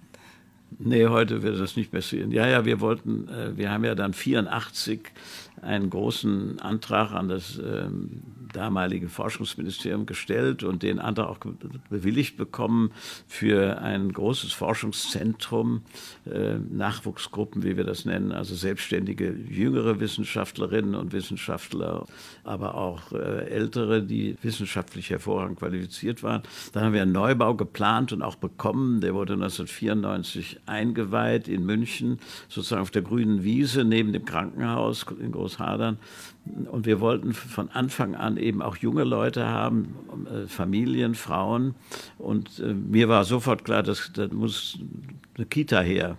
Nee, 0.80 1.08
heute 1.08 1.44
wird 1.44 1.60
das 1.60 1.76
nicht 1.76 1.92
passieren. 1.92 2.32
Ja, 2.32 2.48
ja, 2.48 2.64
wir 2.64 2.80
wollten, 2.80 3.28
äh, 3.28 3.58
wir 3.58 3.70
haben 3.70 3.84
ja 3.84 3.96
dann 3.96 4.14
84 4.14 5.02
einen 5.62 5.90
großen 5.90 6.60
Antrag 6.60 7.12
an 7.12 7.28
das 7.28 7.58
ähm, 7.58 8.22
damalige 8.54 9.10
Forschungsministerium 9.10 10.06
gestellt 10.06 10.64
und 10.64 10.84
den 10.84 11.00
Antrag 11.00 11.28
auch 11.28 11.38
bewilligt 11.90 12.38
bekommen 12.38 12.92
für 13.28 13.82
ein 13.82 14.12
großes 14.12 14.54
Forschungszentrum, 14.54 15.82
äh, 16.26 16.56
Nachwuchsgruppen, 16.58 17.64
wie 17.64 17.78
wir 17.78 17.84
das 17.84 18.06
nennen, 18.06 18.32
also 18.32 18.56
selbstständige 18.56 19.32
jüngere 19.32 20.00
Wissenschaftlerinnen 20.00 20.96
und 20.96 21.14
Wissenschaftler, 21.14 22.06
aber 22.44 22.76
auch 22.76 23.12
äh, 23.12 23.50
ältere, 23.50 24.04
die 24.04 24.38
wissenschaftlich 24.42 25.10
hervorragend 25.10 25.60
qualifiziert 25.60 26.24
waren. 26.24 26.44
Dann 26.74 26.84
haben 26.84 26.94
wir 26.94 27.02
einen 27.02 27.12
Neubau 27.12 27.56
geplant 27.56 28.14
und 28.14 28.22
auch 28.22 28.36
bekommen. 28.36 29.02
Der 29.02 29.14
wurde 29.14 29.34
1994 29.34 30.60
eingeweiht 30.66 31.48
in 31.48 31.66
München, 31.66 32.20
sozusagen 32.50 32.82
auf 32.82 32.92
der 32.92 33.02
grünen 33.02 33.44
Wiese 33.44 33.84
neben 33.84 34.14
dem 34.14 34.26
Krankenhaus 34.26 35.06
in 35.20 35.32
Großhadern. 35.32 35.98
Und 36.72 36.86
wir 36.86 37.00
wollten 37.00 37.34
von 37.34 37.70
Anfang 37.70 38.16
an 38.16 38.38
eben 38.38 38.62
auch 38.62 38.78
junge 38.78 39.04
Leute 39.04 39.48
haben, 39.48 39.96
äh, 40.32 40.48
Familien, 40.48 41.16
Frauen. 41.16 41.76
Und 42.18 42.60
äh, 42.60 42.74
mir 42.74 43.10
war 43.10 43.24
sofort 43.24 43.66
klar, 43.66 43.84
dass 43.84 44.12
da 44.14 44.28
muss 44.28 44.78
eine 45.36 45.46
Kita 45.46 45.82
her. 45.82 46.18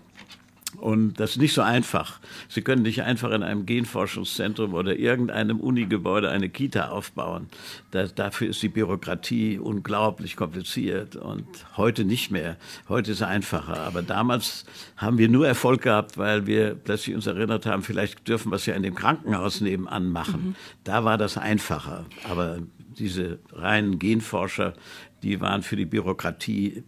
Und 0.76 1.14
das 1.14 1.32
ist 1.32 1.36
nicht 1.38 1.54
so 1.54 1.62
einfach. 1.62 2.20
Sie 2.48 2.62
können 2.62 2.82
nicht 2.82 3.02
einfach 3.02 3.30
in 3.30 3.42
einem 3.42 3.66
Genforschungszentrum 3.66 4.74
oder 4.74 4.96
irgendeinem 4.96 5.60
Unigebäude 5.60 6.30
eine 6.30 6.48
Kita 6.48 6.88
aufbauen. 6.88 7.48
Da, 7.90 8.06
dafür 8.06 8.48
ist 8.48 8.62
die 8.62 8.68
Bürokratie 8.68 9.58
unglaublich 9.58 10.36
kompliziert 10.36 11.16
und 11.16 11.46
heute 11.76 12.04
nicht 12.04 12.30
mehr. 12.30 12.56
Heute 12.88 13.12
ist 13.12 13.20
es 13.20 13.26
einfacher. 13.26 13.80
Aber 13.80 14.02
damals 14.02 14.64
haben 14.96 15.18
wir 15.18 15.28
nur 15.28 15.46
Erfolg 15.46 15.82
gehabt, 15.82 16.18
weil 16.18 16.46
wir 16.46 16.74
plötzlich 16.74 17.14
uns 17.14 17.26
erinnert 17.26 17.66
haben, 17.66 17.82
vielleicht 17.82 18.28
dürfen 18.28 18.52
wir 18.52 18.56
es 18.56 18.66
ja 18.66 18.74
in 18.74 18.82
dem 18.82 18.94
Krankenhaus 18.94 19.60
nebenan 19.60 20.10
machen. 20.10 20.48
Mhm. 20.48 20.54
Da 20.84 21.04
war 21.04 21.18
das 21.18 21.38
einfacher. 21.38 22.06
Aber 22.28 22.58
diese 22.98 23.38
reinen 23.52 23.98
Genforscher, 23.98 24.74
die 25.22 25.40
waren 25.40 25.62
für 25.62 25.76
die 25.76 25.86
Bürokratie 25.86 26.84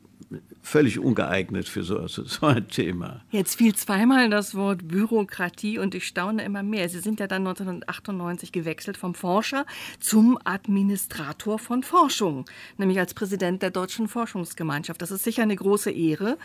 völlig 0.63 0.99
ungeeignet 0.99 1.69
für 1.69 1.83
so, 1.83 2.07
so, 2.07 2.47
ein 2.47 2.69
Thema. 2.69 3.23
Jetzt 3.31 3.57
fiel 3.57 3.75
zweimal 3.75 4.29
das 4.29 4.55
Wort 4.55 4.87
Bürokratie 4.87 5.79
und 5.79 5.95
ich 5.95 6.07
staune 6.07 6.45
immer 6.45 6.63
mehr. 6.63 6.89
Sie 6.89 7.01
sind 7.01 7.21
ja 7.21 7.27
dann 7.27 7.47
1998 7.47 8.53
gewechselt 8.53 8.97
vom 8.97 9.15
Forscher 9.15 9.65
zum 10.01 10.39
Administrator 10.45 11.59
von 11.59 11.83
Forschung, 11.83 12.45
nämlich 12.77 12.99
als 12.99 13.15
Präsident 13.15 13.63
der 13.63 13.71
Deutschen 13.71 14.09
Forschungsgemeinschaft. 14.09 15.01
Das 15.01 15.11
ist 15.11 15.25
sicher 15.25 15.43
eine 15.43 15.57
große 15.57 15.91
Ehre. 15.91 16.37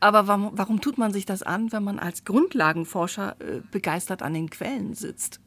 Aber 0.00 0.26
warum, 0.26 0.52
warum 0.54 0.80
tut 0.80 0.96
man 0.96 1.12
sich 1.12 1.26
das 1.26 1.42
an, 1.42 1.72
wenn 1.72 1.84
man 1.84 1.98
als 1.98 2.24
Grundlagenforscher 2.24 3.36
äh, 3.38 3.60
begeistert 3.70 4.22
an 4.22 4.32
den 4.32 4.48
Quellen 4.48 4.94
sitzt? 4.94 5.40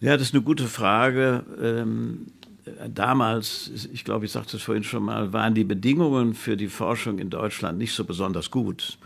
Ja, 0.00 0.16
das 0.16 0.28
ist 0.28 0.34
eine 0.34 0.44
gute 0.44 0.66
Frage. 0.66 1.44
Ähm, 1.60 2.28
damals, 2.88 3.70
ich 3.92 4.04
glaube, 4.04 4.26
ich 4.26 4.32
sagte 4.32 4.56
es 4.56 4.62
vorhin 4.62 4.84
schon 4.84 5.04
mal, 5.04 5.32
waren 5.32 5.54
die 5.54 5.64
Bedingungen 5.64 6.34
für 6.34 6.56
die 6.56 6.68
Forschung 6.68 7.18
in 7.18 7.30
Deutschland 7.30 7.78
nicht 7.78 7.92
so 7.92 8.04
besonders 8.04 8.50
gut. 8.50 8.98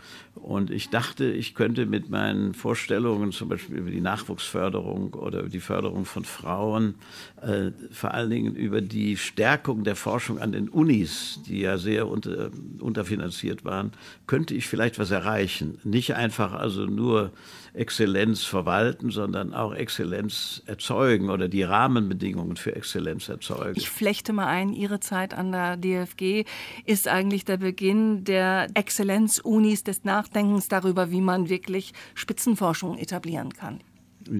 Und 0.43 0.71
ich 0.71 0.89
dachte, 0.89 1.23
ich 1.23 1.55
könnte 1.55 1.85
mit 1.85 2.09
meinen 2.09 2.53
Vorstellungen, 2.53 3.31
zum 3.31 3.47
Beispiel 3.47 3.77
über 3.77 3.89
die 3.89 4.01
Nachwuchsförderung 4.01 5.13
oder 5.13 5.39
über 5.39 5.49
die 5.49 5.61
Förderung 5.61 6.03
von 6.03 6.25
Frauen, 6.25 6.95
äh, 7.41 7.71
vor 7.91 8.13
allen 8.13 8.29
Dingen 8.29 8.53
über 8.53 8.81
die 8.81 9.15
Stärkung 9.15 9.85
der 9.85 9.95
Forschung 9.95 10.39
an 10.39 10.51
den 10.51 10.67
Unis, 10.67 11.39
die 11.47 11.61
ja 11.61 11.77
sehr 11.77 12.09
unter, 12.09 12.51
unterfinanziert 12.79 13.63
waren, 13.63 13.93
könnte 14.27 14.53
ich 14.53 14.67
vielleicht 14.67 14.99
was 14.99 15.11
erreichen. 15.11 15.79
Nicht 15.85 16.15
einfach 16.15 16.51
also 16.51 16.87
nur 16.87 17.31
Exzellenz 17.73 18.43
verwalten, 18.43 19.11
sondern 19.11 19.53
auch 19.53 19.73
Exzellenz 19.73 20.61
erzeugen 20.65 21.29
oder 21.29 21.47
die 21.47 21.63
Rahmenbedingungen 21.63 22.57
für 22.57 22.75
Exzellenz 22.75 23.29
erzeugen. 23.29 23.73
Ich 23.77 23.89
flechte 23.89 24.33
mal 24.33 24.47
ein, 24.47 24.73
Ihre 24.73 24.99
Zeit 24.99 25.33
an 25.33 25.51
der 25.53 25.77
DFG 25.77 26.43
ist 26.85 27.07
eigentlich 27.07 27.45
der 27.45 27.57
Beginn 27.57 28.25
der 28.25 28.67
Exzellenz-Unis 28.73 29.83
des 29.83 30.03
Nach 30.03 30.27
Nachdenkens 30.33 30.67
darüber, 30.67 31.11
wie 31.11 31.21
man 31.21 31.47
wirklich 31.47 31.93
Spitzenforschung 32.15 32.97
etablieren 32.97 33.53
kann. 33.53 33.81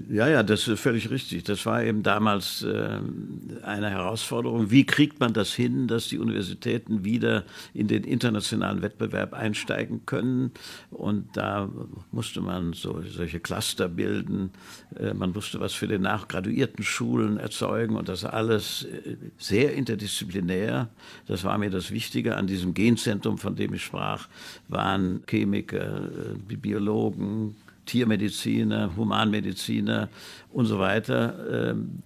Ja, 0.09 0.27
ja, 0.27 0.43
das 0.43 0.67
ist 0.67 0.79
völlig 0.79 1.09
richtig. 1.09 1.43
Das 1.43 1.65
war 1.65 1.83
eben 1.83 2.03
damals 2.03 2.63
äh, 2.63 2.99
eine 3.63 3.89
Herausforderung. 3.89 4.71
Wie 4.71 4.85
kriegt 4.85 5.19
man 5.19 5.33
das 5.33 5.53
hin, 5.53 5.87
dass 5.87 6.07
die 6.07 6.19
Universitäten 6.19 7.03
wieder 7.03 7.43
in 7.73 7.87
den 7.87 8.03
internationalen 8.03 8.81
Wettbewerb 8.81 9.33
einsteigen 9.33 10.05
können? 10.05 10.51
Und 10.89 11.35
da 11.35 11.69
musste 12.11 12.39
man 12.39 12.73
so, 12.73 13.01
solche 13.01 13.41
Cluster 13.41 13.89
bilden. 13.89 14.51
Äh, 14.97 15.13
man 15.13 15.31
musste 15.31 15.59
was 15.59 15.73
für 15.73 15.87
die 15.87 15.99
nachgraduierten 15.99 16.83
Schulen 16.83 17.37
erzeugen 17.37 17.95
und 17.95 18.07
das 18.07 18.23
alles 18.23 18.83
äh, 18.83 19.17
sehr 19.37 19.73
interdisziplinär. 19.73 20.89
Das 21.27 21.43
war 21.43 21.57
mir 21.57 21.69
das 21.69 21.91
Wichtige 21.91 22.37
an 22.37 22.47
diesem 22.47 22.73
Genzentrum, 22.73 23.37
von 23.37 23.55
dem 23.55 23.73
ich 23.73 23.83
sprach, 23.83 24.29
waren 24.69 25.23
Chemiker, 25.27 26.05
äh, 26.49 26.55
Biologen, 26.55 27.55
Tiermediziner, 27.85 28.95
Humanmediziner 28.95 30.09
und 30.51 30.65
so 30.65 30.79
weiter, 30.79 31.71
ähm, 31.71 32.01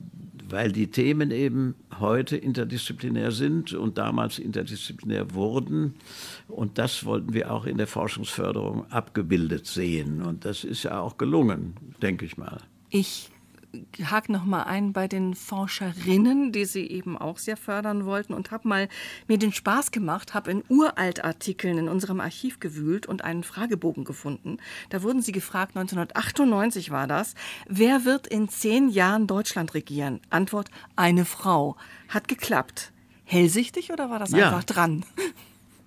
weil 0.49 0.71
die 0.71 0.87
Themen 0.87 1.31
eben 1.31 1.75
heute 1.99 2.37
interdisziplinär 2.37 3.31
sind 3.31 3.73
und 3.73 3.97
damals 3.97 4.39
interdisziplinär 4.39 5.33
wurden. 5.33 5.95
Und 6.47 6.77
das 6.77 7.05
wollten 7.05 7.33
wir 7.33 7.51
auch 7.51 7.65
in 7.65 7.77
der 7.77 7.87
Forschungsförderung 7.87 8.89
abgebildet 8.91 9.67
sehen. 9.67 10.21
Und 10.21 10.45
das 10.45 10.63
ist 10.63 10.83
ja 10.83 11.01
auch 11.01 11.17
gelungen, 11.17 11.75
denke 12.01 12.25
ich 12.25 12.37
mal. 12.37 12.61
Ich 12.89 13.29
hake 14.01 14.32
noch 14.32 14.45
mal 14.45 14.63
ein 14.63 14.93
bei 14.93 15.08
den 15.08 15.34
Forscherinnen, 15.34 16.51
die 16.51 16.65
Sie 16.65 16.88
eben 16.88 17.17
auch 17.17 17.38
sehr 17.38 17.58
fördern 17.58 18.06
wollten 18.06 18.34
und 18.34 18.51
habe 18.51 18.67
mal 18.67 18.89
mir 19.27 19.38
den 19.38 19.51
Spaß 19.51 19.91
gemacht, 19.91 20.34
habe 20.34 20.51
in 20.51 20.63
Uraltartikeln 20.69 21.77
in 21.77 21.89
unserem 21.89 22.19
Archiv 22.19 22.60
gewühlt 22.60 23.06
und 23.06 23.23
einen 23.23 23.43
Fragebogen 23.43 24.03
gefunden. 24.03 24.58
Da 24.89 25.03
wurden 25.03 25.21
Sie 25.21 25.32
gefragt, 25.32 25.75
1998 25.75 26.91
war 26.91 27.08
das, 27.08 27.34
wer 27.67 28.06
wird 28.06 28.27
in 28.27 28.49
zehn 28.49 28.89
Jahren 28.89 29.27
Deutschland 29.27 29.73
regieren? 29.73 30.21
Antwort, 30.30 30.69
eine 30.95 31.25
Frau. 31.25 31.75
Hat 32.10 32.27
geklappt. 32.27 32.91
Hellsichtig 33.25 33.91
oder 33.91 34.10
war 34.10 34.19
das 34.19 34.32
ja. 34.32 34.47
einfach 34.47 34.63
dran? 34.63 35.03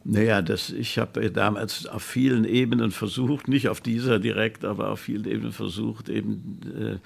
Naja, 0.02 0.40
das, 0.40 0.70
ich 0.70 0.98
habe 0.98 1.30
damals 1.30 1.86
auf 1.86 2.02
vielen 2.02 2.44
Ebenen 2.44 2.90
versucht, 2.90 3.48
nicht 3.48 3.68
auf 3.68 3.82
dieser 3.82 4.18
direkt, 4.18 4.64
aber 4.64 4.88
auf 4.88 5.00
vielen 5.00 5.26
Ebenen 5.26 5.52
versucht, 5.52 6.08
eben 6.08 6.60
äh, 6.74 6.98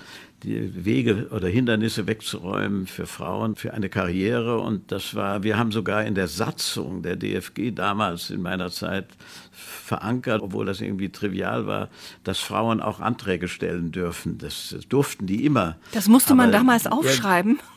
die 0.44 0.84
Wege 0.84 1.28
oder 1.32 1.48
Hindernisse 1.48 2.06
wegzuräumen 2.06 2.86
für 2.86 3.06
Frauen, 3.06 3.56
für 3.56 3.74
eine 3.74 3.88
Karriere. 3.88 4.60
Und 4.60 4.92
das 4.92 5.16
war, 5.16 5.42
wir 5.42 5.58
haben 5.58 5.72
sogar 5.72 6.04
in 6.04 6.14
der 6.14 6.28
Satzung 6.28 7.02
der 7.02 7.16
DFG 7.16 7.72
damals 7.74 8.30
in 8.30 8.42
meiner 8.42 8.70
Zeit 8.70 9.08
verankert, 9.50 10.42
obwohl 10.42 10.66
das 10.66 10.80
irgendwie 10.80 11.08
trivial 11.08 11.66
war, 11.66 11.88
dass 12.22 12.38
Frauen 12.38 12.80
auch 12.80 13.00
Anträge 13.00 13.48
stellen 13.48 13.90
dürfen. 13.90 14.38
Das 14.38 14.76
durften 14.88 15.26
die 15.26 15.44
immer. 15.44 15.76
Das 15.92 16.06
musste 16.06 16.36
man 16.36 16.52
damals 16.52 16.86
aufschreiben. 16.86 17.58
Ja, 17.58 17.73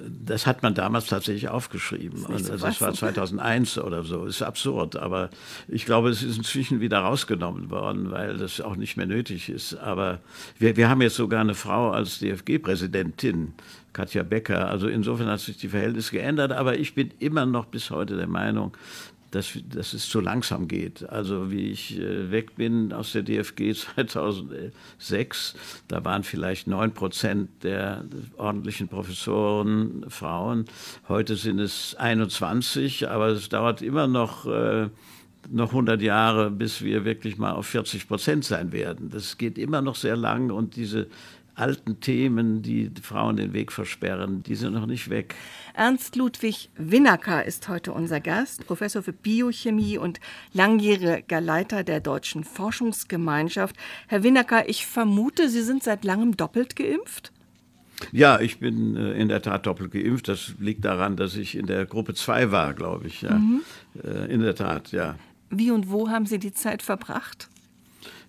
das 0.00 0.46
hat 0.46 0.62
man 0.62 0.74
damals 0.74 1.06
tatsächlich 1.06 1.48
aufgeschrieben. 1.48 2.24
Das, 2.28 2.44
so 2.44 2.56
das 2.56 2.80
war 2.80 2.92
2001 2.92 3.78
oder 3.78 4.02
so. 4.02 4.24
Ist 4.24 4.42
absurd, 4.42 4.96
aber 4.96 5.30
ich 5.68 5.86
glaube, 5.86 6.10
es 6.10 6.22
ist 6.22 6.36
inzwischen 6.36 6.80
wieder 6.80 6.98
rausgenommen 6.98 7.70
worden, 7.70 8.10
weil 8.10 8.36
das 8.36 8.60
auch 8.60 8.76
nicht 8.76 8.96
mehr 8.96 9.06
nötig 9.06 9.48
ist. 9.48 9.74
Aber 9.74 10.20
wir, 10.58 10.76
wir 10.76 10.88
haben 10.88 11.02
jetzt 11.02 11.16
sogar 11.16 11.40
eine 11.40 11.54
Frau 11.54 11.90
als 11.90 12.18
DFG-Präsidentin, 12.18 13.54
Katja 13.92 14.22
Becker. 14.22 14.68
Also 14.68 14.88
insofern 14.88 15.28
hat 15.28 15.40
sich 15.40 15.56
die 15.56 15.68
Verhältnisse 15.68 16.12
geändert. 16.12 16.52
Aber 16.52 16.78
ich 16.78 16.94
bin 16.94 17.10
immer 17.18 17.46
noch 17.46 17.66
bis 17.66 17.90
heute 17.90 18.16
der 18.16 18.28
Meinung, 18.28 18.76
dass, 19.30 19.58
dass 19.68 19.92
es 19.92 20.08
zu 20.08 20.20
langsam 20.20 20.68
geht. 20.68 21.08
Also 21.08 21.50
wie 21.50 21.70
ich 21.70 21.98
äh, 21.98 22.30
weg 22.30 22.56
bin 22.56 22.92
aus 22.92 23.12
der 23.12 23.22
DFG 23.22 23.74
2006, 23.74 25.54
da 25.88 26.04
waren 26.04 26.22
vielleicht 26.22 26.66
9 26.66 26.92
Prozent 26.92 27.50
der 27.62 28.04
ordentlichen 28.36 28.88
Professoren 28.88 30.04
Frauen. 30.08 30.64
Heute 31.08 31.36
sind 31.36 31.58
es 31.58 31.94
21, 31.96 33.08
aber 33.08 33.28
es 33.28 33.48
dauert 33.48 33.82
immer 33.82 34.06
noch 34.06 34.46
äh, 34.46 34.88
noch 35.48 35.70
100 35.70 36.02
Jahre, 36.02 36.50
bis 36.50 36.82
wir 36.82 37.04
wirklich 37.04 37.38
mal 37.38 37.52
auf 37.52 37.66
40 37.66 38.08
Prozent 38.08 38.44
sein 38.44 38.72
werden. 38.72 39.10
Das 39.10 39.38
geht 39.38 39.58
immer 39.58 39.80
noch 39.80 39.94
sehr 39.94 40.16
lang 40.16 40.50
und 40.50 40.76
diese 40.76 41.06
alten 41.56 42.00
Themen, 42.00 42.62
die 42.62 42.90
Frauen 43.02 43.36
den 43.36 43.52
Weg 43.54 43.72
versperren, 43.72 44.42
die 44.42 44.54
sind 44.54 44.74
noch 44.74 44.86
nicht 44.86 45.08
weg. 45.08 45.34
Ernst 45.74 46.14
Ludwig 46.14 46.70
Winnacker 46.76 47.44
ist 47.44 47.68
heute 47.68 47.92
unser 47.92 48.20
Gast, 48.20 48.66
Professor 48.66 49.02
für 49.02 49.14
Biochemie 49.14 49.98
und 49.98 50.20
langjähriger 50.52 51.40
Leiter 51.40 51.82
der 51.82 52.00
Deutschen 52.00 52.44
Forschungsgemeinschaft. 52.44 53.74
Herr 54.06 54.22
Winnacker, 54.22 54.68
ich 54.68 54.86
vermute, 54.86 55.48
Sie 55.48 55.62
sind 55.62 55.82
seit 55.82 56.04
langem 56.04 56.36
doppelt 56.36 56.76
geimpft? 56.76 57.32
Ja, 58.12 58.40
ich 58.40 58.58
bin 58.58 58.94
äh, 58.94 59.12
in 59.12 59.28
der 59.28 59.40
Tat 59.40 59.66
doppelt 59.66 59.90
geimpft. 59.90 60.28
Das 60.28 60.54
liegt 60.58 60.84
daran, 60.84 61.16
dass 61.16 61.36
ich 61.36 61.56
in 61.56 61.66
der 61.66 61.86
Gruppe 61.86 62.12
2 62.12 62.50
war, 62.50 62.74
glaube 62.74 63.06
ich. 63.06 63.22
Ja. 63.22 63.34
Mhm. 63.34 63.62
Äh, 64.04 64.32
in 64.32 64.40
der 64.40 64.54
Tat, 64.54 64.92
ja. 64.92 65.16
Wie 65.48 65.70
und 65.70 65.90
wo 65.90 66.10
haben 66.10 66.26
Sie 66.26 66.38
die 66.38 66.52
Zeit 66.52 66.82
verbracht? 66.82 67.48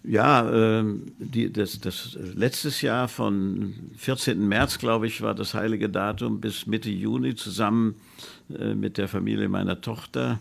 Ja, 0.09 0.79
äh, 0.79 0.85
die, 1.19 1.51
das, 1.51 1.81
das 1.81 2.17
letztes 2.33 2.81
Jahr 2.81 3.09
von 3.09 3.73
14. 3.97 4.47
März, 4.47 4.79
glaube 4.79 5.05
ich, 5.05 5.21
war 5.21 5.35
das 5.35 5.53
heilige 5.53 5.89
Datum 5.89 6.39
bis 6.39 6.65
Mitte 6.65 6.89
Juni 6.89 7.35
zusammen 7.35 7.95
äh, 8.57 8.73
mit 8.73 8.97
der 8.97 9.09
Familie 9.09 9.49
meiner 9.49 9.81
Tochter 9.81 10.39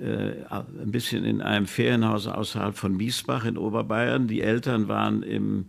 äh, 0.00 0.44
ein 0.52 0.92
bisschen 0.92 1.24
in 1.24 1.40
einem 1.42 1.66
Ferienhaus 1.66 2.28
außerhalb 2.28 2.76
von 2.76 2.96
Miesbach 2.96 3.44
in 3.44 3.58
Oberbayern. 3.58 4.28
Die 4.28 4.42
Eltern 4.42 4.86
waren 4.86 5.24
im 5.24 5.66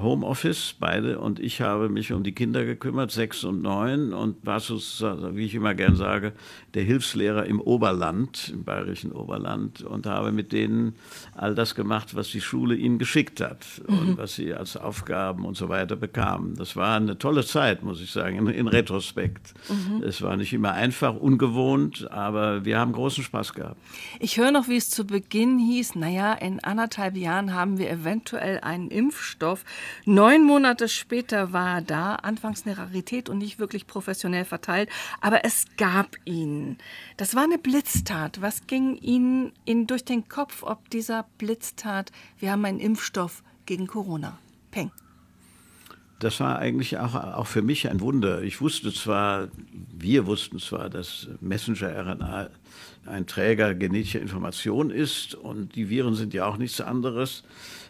Homeoffice, 0.00 0.76
beide, 0.78 1.18
und 1.18 1.40
ich 1.40 1.60
habe 1.60 1.88
mich 1.88 2.12
um 2.12 2.22
die 2.22 2.32
Kinder 2.32 2.64
gekümmert, 2.64 3.10
sechs 3.10 3.42
und 3.42 3.62
neun, 3.62 4.12
und 4.12 4.44
war 4.46 4.60
sozusagen, 4.60 5.36
wie 5.36 5.46
ich 5.46 5.54
immer 5.54 5.74
gern 5.74 5.96
sage, 5.96 6.32
der 6.74 6.84
Hilfslehrer 6.84 7.46
im 7.46 7.60
Oberland, 7.60 8.50
im 8.52 8.64
bayerischen 8.64 9.10
Oberland, 9.10 9.82
und 9.82 10.06
habe 10.06 10.30
mit 10.30 10.52
denen 10.52 10.94
all 11.34 11.54
das 11.54 11.74
gemacht, 11.74 12.14
was 12.14 12.28
die 12.28 12.40
Schule 12.40 12.76
ihnen 12.76 12.98
geschickt 12.98 13.40
hat 13.40 13.66
mhm. 13.88 13.98
und 13.98 14.18
was 14.18 14.36
sie 14.36 14.54
als 14.54 14.76
Aufgaben 14.76 15.44
und 15.44 15.56
so 15.56 15.68
weiter 15.68 15.96
bekamen. 15.96 16.54
Das 16.54 16.76
war 16.76 16.96
eine 16.96 17.18
tolle 17.18 17.44
Zeit, 17.44 17.82
muss 17.82 18.00
ich 18.00 18.12
sagen, 18.12 18.38
in, 18.38 18.46
in 18.46 18.68
Retrospekt. 18.68 19.54
Mhm. 19.68 20.02
Es 20.04 20.22
war 20.22 20.36
nicht 20.36 20.52
immer 20.52 20.72
einfach, 20.72 21.16
ungewohnt, 21.16 22.10
aber 22.12 22.64
wir 22.64 22.78
haben 22.78 22.92
großen 22.92 23.24
Spaß 23.24 23.54
gehabt. 23.54 23.80
Ich 24.20 24.36
höre 24.36 24.52
noch, 24.52 24.68
wie 24.68 24.76
es 24.76 24.88
zu 24.88 25.04
Beginn 25.04 25.58
hieß, 25.58 25.96
naja, 25.96 26.32
in 26.34 26.60
anderthalb 26.60 27.16
Jahren 27.16 27.54
haben 27.54 27.78
wir 27.78 27.90
eventuell 27.90 28.60
einen 28.60 28.88
Impfstoff 28.88 29.63
Neun 30.04 30.44
Monate 30.44 30.88
später 30.88 31.52
war 31.52 31.76
er 31.76 31.82
da, 31.82 32.14
anfangs 32.16 32.66
eine 32.66 32.78
Rarität 32.78 33.28
und 33.28 33.38
nicht 33.38 33.58
wirklich 33.58 33.86
professionell 33.86 34.44
verteilt, 34.44 34.88
aber 35.20 35.44
es 35.44 35.66
gab 35.76 36.16
ihn. 36.24 36.78
Das 37.16 37.34
war 37.34 37.44
eine 37.44 37.58
Blitztat. 37.58 38.40
Was 38.40 38.66
ging 38.66 38.96
Ihnen 38.96 39.52
in, 39.64 39.86
durch 39.86 40.04
den 40.04 40.28
Kopf, 40.28 40.62
ob 40.62 40.90
dieser 40.90 41.26
Blitztat, 41.38 42.12
wir 42.38 42.52
haben 42.52 42.64
einen 42.64 42.80
Impfstoff 42.80 43.42
gegen 43.66 43.86
Corona? 43.86 44.38
Peng. 44.70 44.90
Das 46.18 46.40
war 46.40 46.58
eigentlich 46.58 46.98
auch, 46.98 47.14
auch 47.14 47.46
für 47.46 47.62
mich 47.62 47.88
ein 47.88 48.00
Wunder. 48.00 48.42
Ich 48.42 48.60
wusste 48.60 48.92
zwar, 48.92 49.48
wir 49.92 50.26
wussten 50.26 50.58
zwar, 50.58 50.88
dass 50.88 51.28
Messenger-RNA 51.40 52.50
ein 53.06 53.26
Träger 53.26 53.74
genetischer 53.74 54.20
Information 54.20 54.90
ist 54.90 55.34
und 55.34 55.74
die 55.76 55.88
Viren 55.88 56.14
sind 56.14 56.34
ja 56.34 56.46
auch 56.46 56.56
nichts 56.56 56.80
anderes 56.80 57.44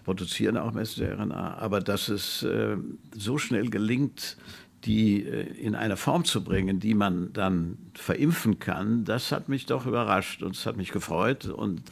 produzieren 0.05 0.57
auch 0.57 0.73
Messenger-RNA, 0.73 1.59
aber 1.59 1.81
dass 1.81 2.09
es 2.09 2.43
äh, 2.43 2.77
so 3.17 3.39
schnell 3.39 3.71
gelingt, 3.71 4.37
die 4.85 5.25
äh, 5.25 5.47
in 5.59 5.75
eine 5.75 5.97
Form 5.97 6.25
zu 6.25 6.45
bringen, 6.45 6.79
die 6.79 6.95
man 6.95 7.33
dann 7.33 7.79
verimpfen 7.95 8.59
kann, 8.59 9.05
das 9.05 9.33
hat 9.33 9.49
mich 9.49 9.67
doch 9.67 9.87
überrascht 9.87 10.43
und 10.43 10.55
es 10.55 10.67
hat 10.67 10.77
mich 10.77 10.93
gefreut. 10.93 11.47
Und 11.47 11.83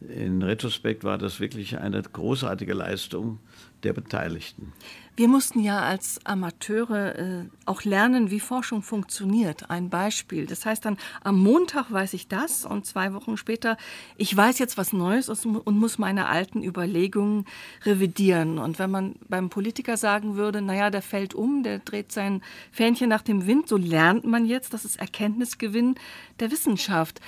in 0.00 0.42
Retrospekt 0.42 1.04
war 1.04 1.18
das 1.18 1.40
wirklich 1.40 1.78
eine 1.78 2.02
großartige 2.02 2.72
Leistung 2.72 3.38
der 3.82 3.92
Beteiligten. 3.92 4.72
Wir 5.18 5.26
mussten 5.26 5.58
ja 5.58 5.80
als 5.80 6.24
Amateure 6.24 7.18
äh, 7.18 7.44
auch 7.64 7.82
lernen, 7.82 8.30
wie 8.30 8.38
Forschung 8.38 8.84
funktioniert. 8.84 9.68
Ein 9.68 9.90
Beispiel. 9.90 10.46
Das 10.46 10.64
heißt 10.64 10.84
dann, 10.84 10.96
am 11.24 11.42
Montag 11.42 11.90
weiß 11.90 12.14
ich 12.14 12.28
das 12.28 12.64
und 12.64 12.86
zwei 12.86 13.12
Wochen 13.14 13.36
später, 13.36 13.76
ich 14.16 14.36
weiß 14.36 14.60
jetzt 14.60 14.78
was 14.78 14.92
Neues 14.92 15.28
und 15.28 15.76
muss 15.76 15.98
meine 15.98 16.28
alten 16.28 16.62
Überlegungen 16.62 17.46
revidieren. 17.84 18.60
Und 18.60 18.78
wenn 18.78 18.92
man 18.92 19.16
beim 19.28 19.50
Politiker 19.50 19.96
sagen 19.96 20.36
würde, 20.36 20.62
naja, 20.62 20.88
der 20.88 21.02
fällt 21.02 21.34
um, 21.34 21.64
der 21.64 21.80
dreht 21.80 22.12
sein 22.12 22.40
Fähnchen 22.70 23.08
nach 23.08 23.22
dem 23.22 23.44
Wind, 23.48 23.66
so 23.66 23.76
lernt 23.76 24.24
man 24.24 24.46
jetzt, 24.46 24.72
das 24.72 24.84
ist 24.84 25.00
Erkenntnisgewinn 25.00 25.96
der 26.38 26.52
Wissenschaft. 26.52 27.20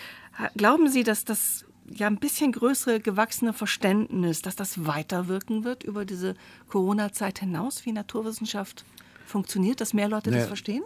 Glauben 0.56 0.88
Sie, 0.88 1.02
dass 1.02 1.24
das 1.24 1.64
ja 1.92 2.06
ein 2.06 2.18
bisschen 2.18 2.52
größere 2.52 3.00
gewachsene 3.00 3.52
Verständnis, 3.52 4.42
dass 4.42 4.56
das 4.56 4.86
weiterwirken 4.86 5.64
wird 5.64 5.84
über 5.84 6.04
diese 6.04 6.34
Corona-Zeit 6.68 7.40
hinaus, 7.40 7.84
wie 7.84 7.92
Naturwissenschaft 7.92 8.84
funktioniert, 9.26 9.80
dass 9.80 9.92
mehr 9.92 10.08
Leute 10.08 10.30
naja, 10.30 10.42
das 10.42 10.48
verstehen? 10.48 10.82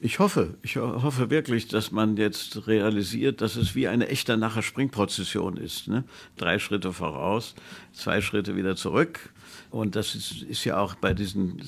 Ich 0.00 0.18
hoffe, 0.18 0.54
ich 0.62 0.76
hoffe 0.76 1.30
wirklich, 1.30 1.68
dass 1.68 1.90
man 1.90 2.16
jetzt 2.16 2.66
realisiert, 2.66 3.40
dass 3.40 3.56
es 3.56 3.74
wie 3.74 3.88
eine 3.88 4.08
echte 4.08 4.36
nachher 4.36 4.62
Springprozession 4.62 5.56
ist. 5.56 5.88
Ne? 5.88 6.04
Drei 6.36 6.58
Schritte 6.58 6.92
voraus, 6.92 7.54
zwei 7.92 8.20
Schritte 8.20 8.56
wieder 8.56 8.76
zurück. 8.76 9.32
Und 9.70 9.96
das 9.96 10.14
ist, 10.14 10.42
ist 10.42 10.64
ja 10.64 10.78
auch 10.78 10.94
bei 10.96 11.14
diesen 11.14 11.62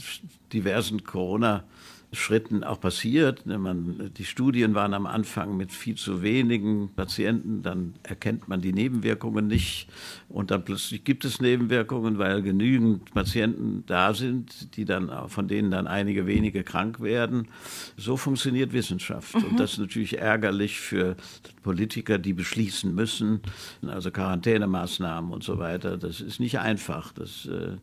diversen 0.53 1.05
Corona- 1.05 1.65
Schritten 2.13 2.65
auch 2.65 2.81
passiert. 2.81 3.45
Ne, 3.45 3.59
man, 3.59 4.11
die 4.17 4.25
Studien 4.25 4.75
waren 4.75 4.95
am 4.95 5.07
Anfang 5.07 5.57
mit 5.57 5.73
viel 5.73 5.97
zu 5.97 6.23
wenigen 6.23 6.91
Patienten, 6.95 7.63
dann 7.63 7.95
erkennt 8.03 8.49
man 8.49 8.63
die 8.63 8.73
Nebenwirkungen 8.73 9.47
nicht 9.47 9.89
und 10.29 10.51
dann 10.51 10.65
plötzlich 10.65 11.05
gibt 11.05 11.25
es 11.27 11.41
Nebenwirkungen, 11.41 12.19
weil 12.19 12.41
genügend 12.43 13.13
Patienten 13.13 13.85
da 13.87 14.15
sind, 14.15 14.77
die 14.77 14.87
dann, 14.87 15.11
von 15.29 15.49
denen 15.49 15.71
dann 15.71 15.87
einige 15.87 16.27
wenige 16.27 16.65
krank 16.65 17.01
werden. 17.01 17.49
So 17.97 18.17
funktioniert 18.17 18.73
Wissenschaft 18.73 19.35
mhm. 19.35 19.45
und 19.45 19.61
das 19.61 19.73
ist 19.73 19.79
natürlich 19.79 20.19
ärgerlich 20.19 20.81
für 20.81 21.17
Politiker, 21.63 22.19
die 22.19 22.33
beschließen 22.33 22.95
müssen, 22.95 23.41
also 23.87 24.11
Quarantänemaßnahmen 24.11 25.31
und 25.31 25.45
so 25.45 25.59
weiter. 25.59 25.99
Das 25.99 26.23
ist 26.23 26.41
nicht 26.41 26.59
einfach. 26.59 27.13
Das 27.13 27.45
äh, 27.47 27.77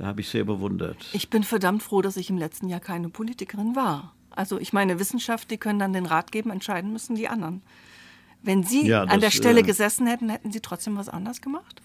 habe 0.00 0.20
ich 0.20 0.28
sehr 0.28 0.44
bewundert. 0.44 0.96
Ich 1.12 1.30
bin 1.30 1.42
verdammt 1.42 1.82
froh, 1.82 2.02
dass 2.02 2.16
ich 2.16 2.30
im 2.30 2.38
letzten 2.38 2.68
Jahr 2.68 2.80
keine 2.80 3.08
Politikerin 3.08 3.76
war. 3.76 4.14
Also 4.30 4.58
ich 4.58 4.72
meine, 4.72 4.98
Wissenschaft, 4.98 5.50
die 5.50 5.58
können 5.58 5.78
dann 5.78 5.92
den 5.92 6.06
Rat 6.06 6.32
geben, 6.32 6.50
entscheiden 6.50 6.92
müssen 6.92 7.14
die 7.14 7.28
anderen. 7.28 7.62
Wenn 8.42 8.62
Sie 8.64 8.86
ja, 8.86 9.04
das, 9.04 9.14
an 9.14 9.20
der 9.20 9.30
Stelle 9.30 9.60
äh, 9.60 9.62
gesessen 9.62 10.06
hätten, 10.06 10.28
hätten 10.28 10.50
Sie 10.50 10.60
trotzdem 10.60 10.96
was 10.96 11.08
anders 11.08 11.40
gemacht? 11.40 11.80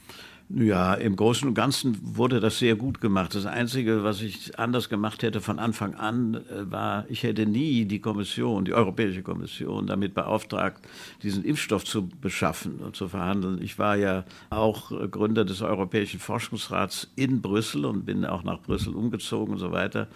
Ja, 0.50 0.94
im 0.94 1.18
Großen 1.18 1.46
und 1.46 1.56
Ganzen 1.56 1.98
wurde 2.16 2.40
das 2.40 2.60
sehr 2.60 2.78
gut 2.78 3.02
gemacht. 3.02 3.36
Das 3.36 3.46
Einzige, 3.46 4.06
was 4.06 4.22
ich 4.22 4.58
anders 4.58 4.88
gemacht 4.88 5.22
hätte 5.22 5.42
von 5.42 5.60
Anfang 5.60 5.96
an, 5.96 6.36
äh, 6.36 6.72
war, 6.72 7.06
ich 7.10 7.24
hätte 7.24 7.46
nie 7.46 7.84
die 7.84 8.00
Kommission, 8.00 8.64
die 8.64 8.74
Europäische 8.74 9.24
Kommission, 9.24 9.88
damit 9.88 10.14
beauftragt, 10.14 10.88
diesen 11.22 11.44
Impfstoff 11.44 11.84
zu 11.84 12.08
beschaffen 12.08 12.78
und 12.78 12.96
zu 12.96 13.10
verhandeln. 13.10 13.62
Ich 13.62 13.78
war 13.78 13.98
ja 13.98 14.24
auch 14.50 14.92
Gründer 15.12 15.44
des 15.44 15.62
Europäischen 15.62 16.22
Forschungsrats 16.22 17.10
in 17.18 17.42
Brüssel 17.42 17.84
und 17.84 18.06
bin 18.06 18.24
auch 18.24 18.44
nach 18.44 18.62
Brüssel 18.62 18.96
umgezogen 18.96 19.56
und 19.56 19.60
so 19.60 19.74
weiter. 19.74 20.08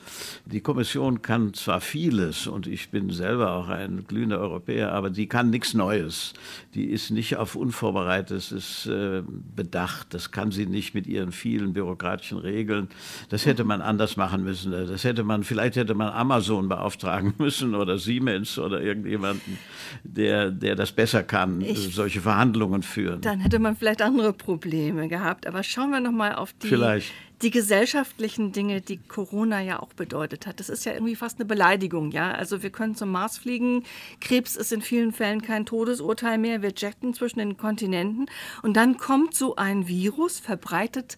Die 0.46 0.62
Kommission 0.62 1.22
kann 1.22 1.54
zwar 1.54 1.82
vieles 1.82 2.48
und 2.48 2.67
ich 2.67 2.89
bin 2.89 3.10
selber 3.10 3.52
auch 3.52 3.67
ein 3.67 4.06
glühender 4.08 4.39
Europäer, 4.39 4.94
aber 4.94 5.10
die 5.10 5.28
kann 5.28 5.50
nichts 5.50 5.74
Neues. 5.74 6.32
Die 6.74 6.86
ist 6.86 7.12
nicht 7.12 7.36
auf 7.36 7.58
Unvorbereitetes 7.58 8.86
äh, 8.86 9.24
bedacht 9.56 10.13
das 10.20 10.20
kann 10.29 10.51
sie 10.51 10.67
nicht 10.67 10.93
mit 10.93 11.07
ihren 11.07 11.31
vielen 11.31 11.73
bürokratischen 11.73 12.38
Regeln. 12.38 12.89
Das 13.29 13.47
hätte 13.47 13.63
man 13.63 13.81
anders 13.81 14.17
machen 14.17 14.43
müssen. 14.43 14.71
Das 14.71 15.03
hätte 15.03 15.23
man, 15.23 15.43
vielleicht 15.43 15.77
hätte 15.77 15.95
man 15.95 16.10
Amazon 16.10 16.69
beauftragen 16.69 17.34
müssen 17.39 17.73
oder 17.73 17.97
Siemens 17.97 18.60
oder 18.60 18.81
irgendjemanden, 18.81 19.57
der, 20.03 20.51
der 20.51 20.75
das 20.75 20.91
besser 20.91 21.23
kann, 21.23 21.62
ich, 21.62 21.95
solche 21.95 22.21
Verhandlungen 22.21 22.84
führen. 22.84 23.21
Dann 23.21 23.39
hätte 23.39 23.57
man 23.57 23.75
vielleicht 23.75 24.03
andere 24.03 24.34
Probleme 24.34 25.07
gehabt. 25.07 25.47
Aber 25.47 25.63
schauen 25.63 25.89
wir 25.89 25.99
noch 25.99 26.12
mal 26.12 26.36
auf 26.36 26.53
die 26.62 26.67
vielleicht 26.67 27.12
die 27.41 27.51
gesellschaftlichen 27.51 28.51
Dinge, 28.51 28.82
die 28.82 28.97
Corona 28.97 29.62
ja 29.62 29.82
auch 29.82 29.93
bedeutet 29.93 30.45
hat. 30.45 30.60
Das 30.60 30.69
ist 30.69 30.86
ja 30.86 30.93
irgendwie 30.93 31.15
fast 31.15 31.39
eine 31.39 31.45
Beleidigung, 31.45 32.12
ja. 32.12 32.32
Also 32.32 32.62
wir 32.63 32.69
können 32.69 32.95
zum 32.95 33.10
Mars 33.10 33.38
fliegen, 33.38 33.84
Krebs 34.19 34.56
ist 34.56 34.71
in 34.71 34.82
vielen 34.82 35.12
Fällen 35.12 35.41
kein 35.41 35.65
Todesurteil 35.65 36.38
mehr, 36.38 36.62
wir 36.62 36.73
jetten 36.75 37.13
zwischen 37.13 37.39
den 37.39 37.58
Kontinenten 37.58 38.27
und 38.62 38.75
dann 38.77 38.97
kommt 38.97 39.34
so 39.34 39.56
ein 39.56 39.88
Virus, 39.88 40.39
verbreitet 40.39 41.17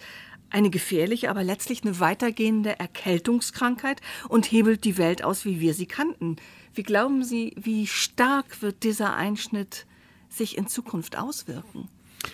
eine 0.49 0.69
gefährliche, 0.69 1.29
aber 1.29 1.43
letztlich 1.43 1.83
eine 1.83 1.99
weitergehende 1.99 2.79
Erkältungskrankheit 2.79 4.01
und 4.29 4.51
hebelt 4.51 4.86
die 4.86 4.97
Welt 4.97 5.23
aus, 5.23 5.45
wie 5.45 5.59
wir 5.59 5.73
sie 5.73 5.88
kannten. 5.88 6.38
Wie 6.75 6.83
glauben 6.83 7.23
Sie, 7.23 7.53
wie 7.55 7.88
stark 7.88 8.62
wird 8.62 8.83
dieser 8.83 9.15
Einschnitt 9.15 9.86
sich 10.29 10.57
in 10.57 10.67
Zukunft 10.67 11.17
auswirken? 11.17 11.89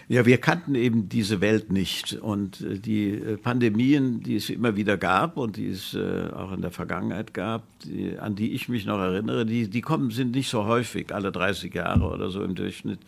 Ja, 0.07 0.25
wir 0.25 0.37
kannten 0.37 0.75
eben 0.75 1.09
diese 1.09 1.41
Welt 1.41 1.71
nicht. 1.71 2.13
Und 2.13 2.61
äh, 2.61 2.79
die 2.79 3.11
äh, 3.11 3.37
Pandemien, 3.37 4.21
die 4.21 4.35
es 4.35 4.49
immer 4.49 4.75
wieder 4.75 4.97
gab 4.97 5.37
und 5.37 5.57
die 5.57 5.67
es 5.69 5.93
äh, 5.93 6.29
auch 6.33 6.51
in 6.51 6.61
der 6.61 6.71
Vergangenheit 6.71 7.33
gab, 7.33 7.63
die, 7.83 8.17
an 8.17 8.35
die 8.35 8.53
ich 8.53 8.69
mich 8.69 8.85
noch 8.85 8.99
erinnere, 8.99 9.45
die, 9.45 9.67
die 9.67 9.81
kommen, 9.81 10.11
sind 10.11 10.31
nicht 10.31 10.49
so 10.49 10.65
häufig, 10.65 11.13
alle 11.13 11.31
30 11.31 11.73
Jahre 11.73 12.09
oder 12.09 12.29
so 12.29 12.43
im 12.43 12.55
Durchschnitt. 12.55 12.99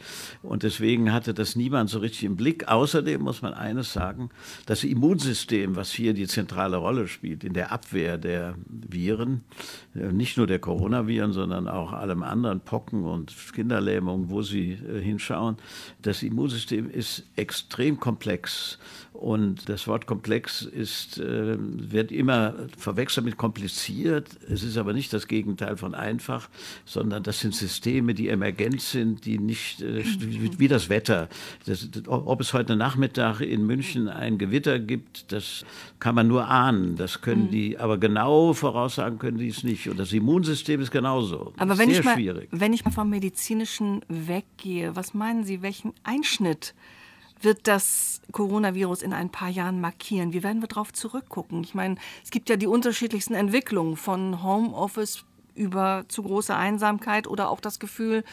Und 0.41 0.63
deswegen 0.63 1.11
hatte 1.13 1.33
das 1.33 1.55
niemand 1.55 1.89
so 1.89 1.99
richtig 1.99 2.23
im 2.23 2.35
Blick. 2.35 2.67
Außerdem 2.67 3.21
muss 3.21 3.41
man 3.41 3.53
eines 3.53 3.93
sagen, 3.93 4.29
das 4.65 4.83
Immunsystem, 4.83 5.75
was 5.75 5.91
hier 5.91 6.13
die 6.13 6.27
zentrale 6.27 6.77
Rolle 6.77 7.07
spielt 7.07 7.43
in 7.43 7.53
der 7.53 7.71
Abwehr 7.71 8.17
der 8.17 8.55
Viren, 8.67 9.41
nicht 9.93 10.37
nur 10.37 10.47
der 10.47 10.59
Coronaviren, 10.59 11.33
sondern 11.33 11.67
auch 11.67 11.91
allem 11.91 12.23
anderen, 12.23 12.61
Pocken 12.61 13.03
und 13.03 13.33
Kinderlähmung, 13.53 14.29
wo 14.29 14.41
sie 14.41 14.77
hinschauen, 15.01 15.57
das 16.01 16.23
Immunsystem 16.23 16.70
Immunsystem 16.71 16.89
ist 16.89 17.23
extrem 17.35 17.99
komplex 17.99 18.77
und 19.13 19.69
das 19.69 19.87
Wort 19.87 20.07
komplex 20.07 20.63
ist, 20.63 21.19
äh, 21.19 21.55
wird 21.59 22.11
immer 22.11 22.55
verwechselt 22.77 23.25
mit 23.25 23.37
kompliziert. 23.37 24.27
Es 24.49 24.63
ist 24.63 24.77
aber 24.77 24.93
nicht 24.93 25.13
das 25.13 25.27
Gegenteil 25.27 25.77
von 25.77 25.93
einfach, 25.93 26.49
sondern 26.85 27.21
das 27.21 27.39
sind 27.41 27.53
Systeme, 27.53 28.13
die 28.13 28.29
emergent 28.29 28.81
sind, 28.81 29.25
die 29.25 29.37
nicht, 29.37 29.81
äh, 29.81 30.03
wie 30.57 30.67
das 30.67 30.89
Wetter. 30.89 31.29
Das, 31.65 31.87
ob 32.07 32.41
es 32.41 32.53
heute 32.53 32.75
Nachmittag 32.75 33.41
in 33.41 33.65
München 33.65 34.07
ein 34.07 34.37
Gewitter 34.37 34.79
gibt, 34.79 35.31
das 35.31 35.65
kann 35.99 36.15
man 36.15 36.27
nur 36.27 36.47
ahnen. 36.47 36.95
Das 36.95 37.21
können 37.21 37.45
mhm. 37.45 37.51
die, 37.51 37.77
aber 37.77 37.97
genau 37.97 38.53
voraussagen 38.53 39.19
können 39.19 39.37
die 39.37 39.49
es 39.49 39.63
nicht. 39.63 39.87
Und 39.87 39.99
das 39.99 40.13
Immunsystem 40.13 40.81
ist 40.81 40.91
genauso. 40.91 41.53
Aber 41.57 41.77
wenn, 41.77 41.89
ich 41.89 42.03
mal, 42.03 42.15
schwierig. 42.15 42.47
wenn 42.51 42.73
ich 42.73 42.85
mal 42.85 42.91
vom 42.91 43.09
Medizinischen 43.09 44.01
weggehe, 44.07 44.95
was 44.95 45.13
meinen 45.13 45.43
Sie, 45.43 45.61
welchen 45.61 45.93
Einschnitt 46.03 46.60
wird 47.41 47.67
das 47.67 48.21
Coronavirus 48.31 49.01
in 49.01 49.13
ein 49.13 49.29
paar 49.29 49.49
Jahren 49.49 49.81
markieren? 49.81 50.33
Wie 50.33 50.43
werden 50.43 50.61
wir 50.61 50.67
darauf 50.67 50.93
zurückgucken? 50.93 51.63
Ich 51.63 51.73
meine, 51.73 51.95
es 52.23 52.31
gibt 52.31 52.49
ja 52.49 52.55
die 52.55 52.67
unterschiedlichsten 52.67 53.33
Entwicklungen 53.33 53.97
von 53.97 54.43
Homeoffice 54.43 55.23
über 55.55 56.05
zu 56.07 56.23
große 56.23 56.55
Einsamkeit 56.55 57.27
oder 57.27 57.49
auch 57.49 57.59
das 57.59 57.79
Gefühl, 57.79 58.23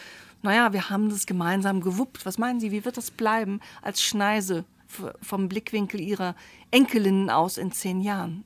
naja, 0.41 0.71
wir 0.71 0.89
haben 0.89 1.09
das 1.09 1.25
gemeinsam 1.25 1.81
gewuppt. 1.81 2.25
Was 2.25 2.37
meinen 2.37 2.59
Sie, 2.59 2.71
wie 2.71 2.85
wird 2.85 2.97
das 2.97 3.11
bleiben 3.11 3.59
als 3.81 4.01
Schneise 4.01 4.63
vom 5.21 5.49
Blickwinkel 5.49 5.99
Ihrer 5.99 6.35
Enkelinnen 6.71 7.29
aus 7.29 7.57
in 7.57 7.71
zehn 7.71 8.01
Jahren? 8.01 8.43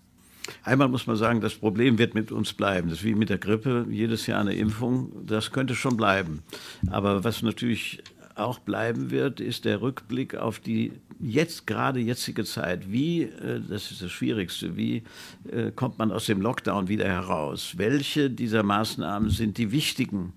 Einmal 0.63 0.89
muss 0.89 1.07
man 1.07 1.15
sagen, 1.15 1.39
das 1.39 1.55
Problem 1.55 1.97
wird 1.97 2.15
mit 2.15 2.31
uns 2.31 2.51
bleiben. 2.51 2.89
Das 2.89 2.99
ist 2.99 3.05
wie 3.05 3.15
mit 3.15 3.29
der 3.29 3.37
Grippe, 3.37 3.85
jedes 3.89 4.27
Jahr 4.27 4.41
eine 4.41 4.53
Impfung, 4.53 5.25
das 5.25 5.51
könnte 5.51 5.75
schon 5.75 5.95
bleiben. 5.95 6.43
Aber 6.89 7.23
was 7.23 7.41
natürlich 7.43 8.03
auch 8.35 8.59
bleiben 8.59 9.11
wird, 9.11 9.39
ist 9.39 9.65
der 9.65 9.81
Rückblick 9.81 10.35
auf 10.35 10.59
die 10.59 10.93
jetzt 11.19 11.67
gerade 11.67 11.99
jetzige 11.99 12.43
Zeit. 12.43 12.91
Wie, 12.91 13.23
äh, 13.23 13.61
das 13.67 13.91
ist 13.91 14.01
das 14.01 14.11
Schwierigste, 14.11 14.75
wie 14.75 15.03
äh, 15.51 15.71
kommt 15.71 15.97
man 15.97 16.11
aus 16.11 16.25
dem 16.25 16.41
Lockdown 16.41 16.87
wieder 16.87 17.05
heraus? 17.05 17.73
Welche 17.77 18.29
dieser 18.29 18.63
Maßnahmen 18.63 19.29
sind 19.29 19.57
die 19.57 19.71
wichtigen? 19.71 20.33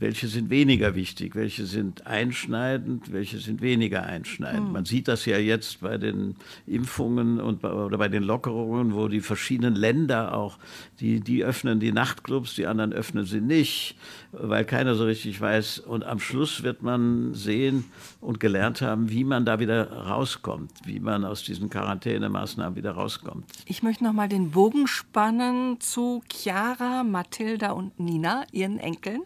Welche 0.00 0.28
sind 0.28 0.48
weniger 0.48 0.94
wichtig? 0.94 1.34
Welche 1.34 1.66
sind 1.66 2.06
einschneidend? 2.06 3.12
Welche 3.12 3.38
sind 3.38 3.60
weniger 3.60 4.02
einschneidend? 4.02 4.68
Mhm. 4.68 4.72
Man 4.72 4.84
sieht 4.86 5.08
das 5.08 5.26
ja 5.26 5.36
jetzt 5.36 5.82
bei 5.82 5.98
den 5.98 6.36
Impfungen 6.66 7.38
und 7.38 7.60
bei, 7.60 7.70
oder 7.70 7.98
bei 7.98 8.08
den 8.08 8.22
Lockerungen, 8.22 8.94
wo 8.94 9.08
die 9.08 9.20
verschiedenen 9.20 9.74
Länder 9.74 10.34
auch, 10.34 10.56
die, 11.00 11.20
die 11.20 11.44
öffnen 11.44 11.80
die 11.80 11.92
Nachtclubs, 11.92 12.54
die 12.54 12.66
anderen 12.66 12.94
öffnen 12.94 13.26
sie 13.26 13.42
nicht, 13.42 13.94
weil 14.32 14.64
keiner 14.64 14.94
so 14.94 15.04
richtig 15.04 15.38
weiß. 15.38 15.80
Und 15.80 16.04
am 16.04 16.18
Schluss 16.18 16.62
wird 16.62 16.82
man 16.82 17.34
sehen 17.34 17.84
und 18.22 18.40
gelernt 18.40 18.80
haben, 18.80 19.10
wie 19.10 19.24
man 19.24 19.44
da 19.44 19.60
wieder 19.60 19.92
rauskommt, 19.92 20.72
wie 20.86 21.00
man 21.00 21.26
aus 21.26 21.42
diesen 21.42 21.68
Quarantänemaßnahmen 21.68 22.74
wieder 22.74 22.92
rauskommt. 22.92 23.44
Ich 23.66 23.82
möchte 23.82 24.04
noch 24.04 24.14
mal 24.14 24.30
den 24.30 24.52
Bogen 24.52 24.86
spannen 24.86 25.78
zu 25.78 26.22
Chiara, 26.32 27.04
Mathilda 27.04 27.72
und 27.72 28.00
Nina, 28.00 28.46
ihren 28.50 28.78
Enkeln. 28.78 29.20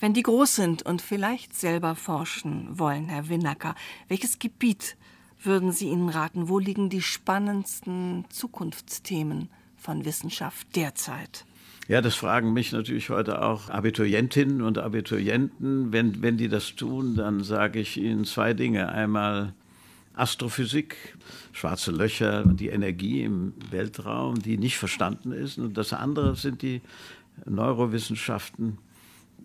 Wenn 0.00 0.14
die 0.14 0.22
groß 0.22 0.54
sind 0.54 0.82
und 0.82 1.02
vielleicht 1.02 1.54
selber 1.56 1.96
forschen 1.96 2.78
wollen, 2.78 3.08
Herr 3.08 3.28
Winnacker, 3.28 3.74
welches 4.06 4.38
Gebiet 4.38 4.96
würden 5.42 5.72
Sie 5.72 5.88
ihnen 5.88 6.08
raten? 6.08 6.48
Wo 6.48 6.60
liegen 6.60 6.88
die 6.88 7.02
spannendsten 7.02 8.24
Zukunftsthemen 8.28 9.48
von 9.76 10.04
Wissenschaft 10.04 10.76
derzeit? 10.76 11.44
Ja, 11.88 12.00
das 12.00 12.14
fragen 12.14 12.52
mich 12.52 12.70
natürlich 12.70 13.10
heute 13.10 13.42
auch 13.42 13.70
Abiturientinnen 13.70 14.62
und 14.62 14.78
Abiturienten. 14.78 15.92
Wenn, 15.92 16.22
wenn 16.22 16.36
die 16.36 16.48
das 16.48 16.76
tun, 16.76 17.16
dann 17.16 17.42
sage 17.42 17.80
ich 17.80 17.96
ihnen 17.96 18.24
zwei 18.24 18.54
Dinge. 18.54 18.90
Einmal 18.90 19.52
Astrophysik, 20.14 21.16
schwarze 21.52 21.90
Löcher, 21.90 22.44
die 22.44 22.68
Energie 22.68 23.22
im 23.22 23.54
Weltraum, 23.70 24.40
die 24.40 24.58
nicht 24.58 24.76
verstanden 24.76 25.32
ist. 25.32 25.58
Und 25.58 25.76
das 25.76 25.92
andere 25.92 26.36
sind 26.36 26.62
die 26.62 26.82
Neurowissenschaften, 27.46 28.78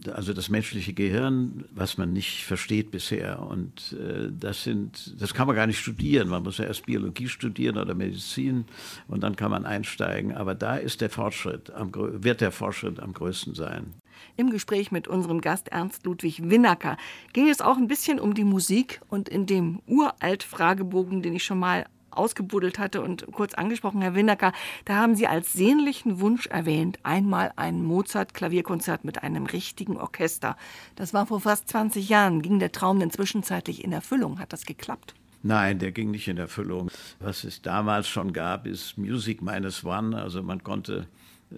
also 0.10 0.34
das 0.34 0.50
menschliche 0.50 0.94
Gehirn, 0.94 1.66
was 1.72 1.98
man 1.98 2.14
nicht 2.14 2.44
versteht 2.44 2.92
bisher. 2.92 3.42
Und 3.42 3.94
äh, 3.94 4.30
das 4.32 4.64
sind, 4.64 5.20
das 5.22 5.34
kann 5.34 5.48
man 5.48 5.56
gar 5.56 5.68
nicht 5.68 5.80
studieren. 5.80 6.30
Man 6.30 6.44
muss 6.44 6.58
ja 6.58 6.66
erst 6.66 6.86
Biologie 6.86 7.28
studieren 7.28 7.78
oder 7.78 7.94
Medizin 7.94 8.66
und 9.08 9.22
dann 9.24 9.36
kann 9.36 9.52
man 9.52 9.66
einsteigen. 9.66 10.34
Aber 10.34 10.56
da 10.56 10.78
ist 10.78 11.02
der 11.02 11.10
Fortschritt, 11.10 11.72
am, 11.72 11.92
wird 11.94 12.42
der 12.42 12.52
Fortschritt 12.52 13.00
am 13.00 13.14
größten 13.14 13.56
sein. 13.56 13.94
Im 14.36 14.50
Gespräch 14.50 14.92
mit 14.92 15.08
unserem 15.08 15.42
Gast 15.42 15.70
Ernst 15.70 16.06
Ludwig 16.06 16.50
Winnacker 16.50 16.98
ging 17.34 17.50
es 17.50 17.62
auch 17.62 17.78
ein 17.78 17.88
bisschen 17.88 18.20
um 18.20 18.34
die 18.34 18.44
Musik 18.44 19.02
und 19.10 19.30
in 19.30 19.46
dem 19.46 19.82
Uralt-Fragebogen, 19.88 21.22
den 21.22 21.36
ich 21.36 21.44
schon 21.44 21.60
mal 21.60 21.86
ausgebuddelt 22.18 22.80
hatte 22.80 23.02
und 23.02 23.28
kurz 23.32 23.54
angesprochen, 23.54 24.02
Herr 24.02 24.16
Windecker, 24.16 24.54
da 24.86 24.96
haben 24.96 25.16
Sie 25.16 25.28
als 25.28 25.54
sehnlichen 25.54 26.20
Wunsch 26.20 26.48
erwähnt, 26.48 27.00
einmal 27.04 27.52
ein 27.56 27.84
Mozart-Klavierkonzert 27.84 29.04
mit 29.04 29.24
einem 29.24 29.46
richtigen 29.46 29.98
Orchester. 29.98 30.58
Das 30.96 31.14
war 31.14 31.26
vor 31.26 31.42
fast 31.42 31.70
20 31.70 32.10
Jahren. 32.10 32.42
Ging 32.42 32.60
der 32.60 32.72
Traum 32.72 33.00
denn 33.00 33.12
zwischenzeitlich 33.12 33.84
in 33.84 33.92
Erfüllung? 33.92 34.40
Hat 34.40 34.54
das 34.54 34.66
geklappt? 34.66 35.14
Nein, 35.44 35.80
der 35.80 35.92
ging 35.92 36.12
nicht 36.12 36.28
in 36.30 36.38
Erfüllung. 36.38 36.90
Was 37.20 37.44
es 37.44 37.62
damals 37.62 38.08
schon 38.08 38.32
gab, 38.32 38.66
ist 38.66 38.98
Music 38.98 39.42
Minus 39.42 39.84
One. 39.84 40.18
Also 40.18 40.42
man 40.42 40.64
konnte 40.64 41.08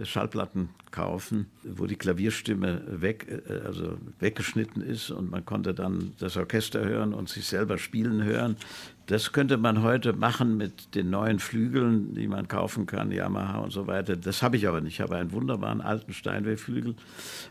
Schallplatten 0.04 0.70
kaufen, 0.91 1.48
wo 1.63 1.86
die 1.86 1.96
Klavierstimme 1.96 2.82
weg, 2.88 3.28
äh, 3.48 3.60
also 3.65 3.98
weggeschnitten 4.20 4.82
ist 4.82 5.12
und 5.12 5.32
man 5.32 5.46
konnte 5.46 5.74
dann 5.74 6.13
das 6.20 6.38
Orchester 6.38 6.84
hören 6.84 7.13
und 7.13 7.30
sich 7.30 7.46
selber 7.46 7.78
spielen 7.78 8.24
hören. 8.24 8.58
Das 9.08 9.32
könnte 9.32 9.58
man 9.58 9.84
heute 9.84 10.13
machen 10.13 10.58
mit 10.58 10.96
den 10.96 11.12
neuen 11.12 11.39
Flügeln, 11.39 12.15
die 12.15 12.28
man 12.28 12.48
kaufen 12.48 12.88
kann, 12.88 13.12
Yamaha 13.12 13.60
und 13.60 13.72
so 13.72 13.86
weiter. 13.86 14.15
Das 14.15 14.41
habe 14.41 14.58
ich 14.58 14.68
aber 14.68 14.82
nicht. 14.82 14.96
Ich 14.96 15.02
habe 15.02 15.18
einen 15.18 15.32
wunderbaren 15.32 15.82
alten 15.82 16.12
Steinway-Flügel. 16.12 16.96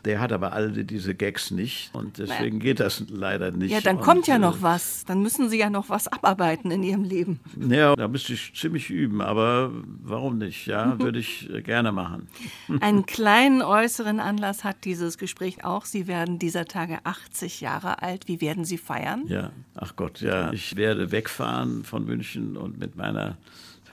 Der 0.03 0.19
hat 0.19 0.33
aber 0.33 0.51
alle 0.51 0.83
diese 0.83 1.15
Gags 1.15 1.51
nicht 1.51 1.93
und 1.93 2.17
deswegen 2.17 2.59
geht 2.59 2.81
das 2.81 3.05
leider 3.09 3.51
nicht. 3.51 3.71
Ja, 3.71 3.79
dann 3.79 3.97
und, 3.97 4.03
kommt 4.03 4.27
ja 4.27 4.35
äh, 4.35 4.39
noch 4.39 4.61
was. 4.61 5.05
Dann 5.05 5.21
müssen 5.21 5.49
Sie 5.49 5.57
ja 5.57 5.69
noch 5.69 5.89
was 5.89 6.07
abarbeiten 6.07 6.71
in 6.71 6.83
Ihrem 6.83 7.03
Leben. 7.03 7.39
Ja, 7.69 7.95
da 7.95 8.09
müsste 8.09 8.33
ich 8.33 8.53
ziemlich 8.53 8.89
üben, 8.89 9.21
aber 9.21 9.71
warum 10.03 10.37
nicht? 10.37 10.65
Ja, 10.65 10.99
würde 10.99 11.19
ich 11.19 11.49
äh, 11.53 11.61
gerne 11.61 11.93
machen. 11.93 12.27
Einen 12.81 13.05
kleinen 13.05 13.61
äußeren 13.61 14.19
Anlass 14.19 14.65
hat 14.65 14.83
dieses 14.83 15.17
Gespräch 15.17 15.63
auch. 15.63 15.85
Sie 15.85 16.07
werden 16.07 16.37
dieser 16.37 16.65
Tage 16.65 16.99
80 17.05 17.61
Jahre 17.61 18.01
alt. 18.01 18.27
Wie 18.27 18.41
werden 18.41 18.65
Sie 18.65 18.77
feiern? 18.77 19.23
Ja, 19.27 19.51
ach 19.75 19.95
Gott, 19.95 20.19
ja. 20.19 20.51
Ich 20.51 20.75
werde 20.75 21.11
wegfahren 21.11 21.44
von 21.83 22.05
München 22.05 22.57
und 22.57 22.77
mit 22.77 22.95
meiner 22.95 23.37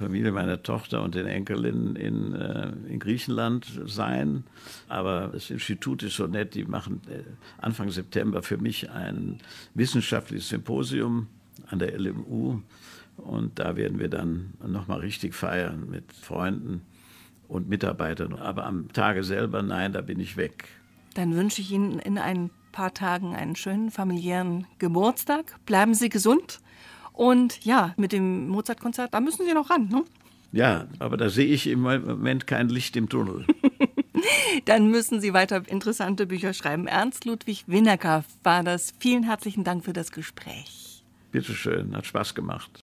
Familie, 0.02 0.32
meiner 0.32 0.62
Tochter 0.62 1.02
und 1.02 1.14
den 1.14 1.26
Enkelinnen 1.26 1.96
in, 1.96 2.34
äh, 2.34 2.72
in 2.88 2.98
Griechenland 2.98 3.66
sein. 3.86 4.44
Aber 4.88 5.30
das 5.32 5.50
Institut 5.50 6.02
ist 6.02 6.16
so 6.16 6.26
nett, 6.26 6.54
die 6.54 6.64
machen 6.64 7.00
äh, 7.08 7.22
Anfang 7.58 7.90
September 7.90 8.42
für 8.42 8.58
mich 8.58 8.90
ein 8.90 9.38
wissenschaftliches 9.74 10.48
Symposium 10.48 11.28
an 11.68 11.78
der 11.78 11.98
LMU. 11.98 12.60
Und 13.16 13.58
da 13.58 13.76
werden 13.76 13.98
wir 13.98 14.08
dann 14.08 14.54
nochmal 14.66 15.00
richtig 15.00 15.34
feiern 15.34 15.88
mit 15.88 16.12
Freunden 16.12 16.82
und 17.46 17.68
Mitarbeitern. 17.68 18.34
Aber 18.34 18.64
am 18.64 18.90
Tage 18.92 19.22
selber, 19.22 19.62
nein, 19.62 19.92
da 19.92 20.00
bin 20.00 20.18
ich 20.18 20.36
weg. 20.36 20.68
Dann 21.14 21.36
wünsche 21.36 21.60
ich 21.60 21.70
Ihnen 21.70 21.98
in 21.98 22.16
ein 22.16 22.50
paar 22.72 22.94
Tagen 22.94 23.36
einen 23.36 23.54
schönen 23.54 23.90
familiären 23.90 24.66
Geburtstag. 24.78 25.58
Bleiben 25.66 25.94
Sie 25.94 26.08
gesund. 26.08 26.61
Und 27.12 27.64
ja, 27.64 27.94
mit 27.96 28.12
dem 28.12 28.48
Mozart-Konzert, 28.48 29.12
da 29.12 29.20
müssen 29.20 29.46
Sie 29.46 29.54
noch 29.54 29.70
ran, 29.70 29.88
ne? 29.88 30.04
Ja, 30.52 30.86
aber 30.98 31.16
da 31.16 31.30
sehe 31.30 31.46
ich 31.46 31.66
im 31.66 31.80
Moment 31.80 32.46
kein 32.46 32.68
Licht 32.68 32.96
im 32.96 33.08
Tunnel. 33.08 33.46
Dann 34.66 34.90
müssen 34.90 35.20
Sie 35.20 35.32
weiter 35.32 35.62
interessante 35.66 36.26
Bücher 36.26 36.52
schreiben. 36.52 36.86
Ernst 36.86 37.24
Ludwig 37.24 37.64
Winnecker 37.66 38.24
war 38.42 38.62
das. 38.62 38.92
Vielen 38.98 39.22
herzlichen 39.22 39.64
Dank 39.64 39.84
für 39.84 39.94
das 39.94 40.12
Gespräch. 40.12 41.02
Bitteschön, 41.32 41.96
hat 41.96 42.06
Spaß 42.06 42.34
gemacht. 42.34 42.81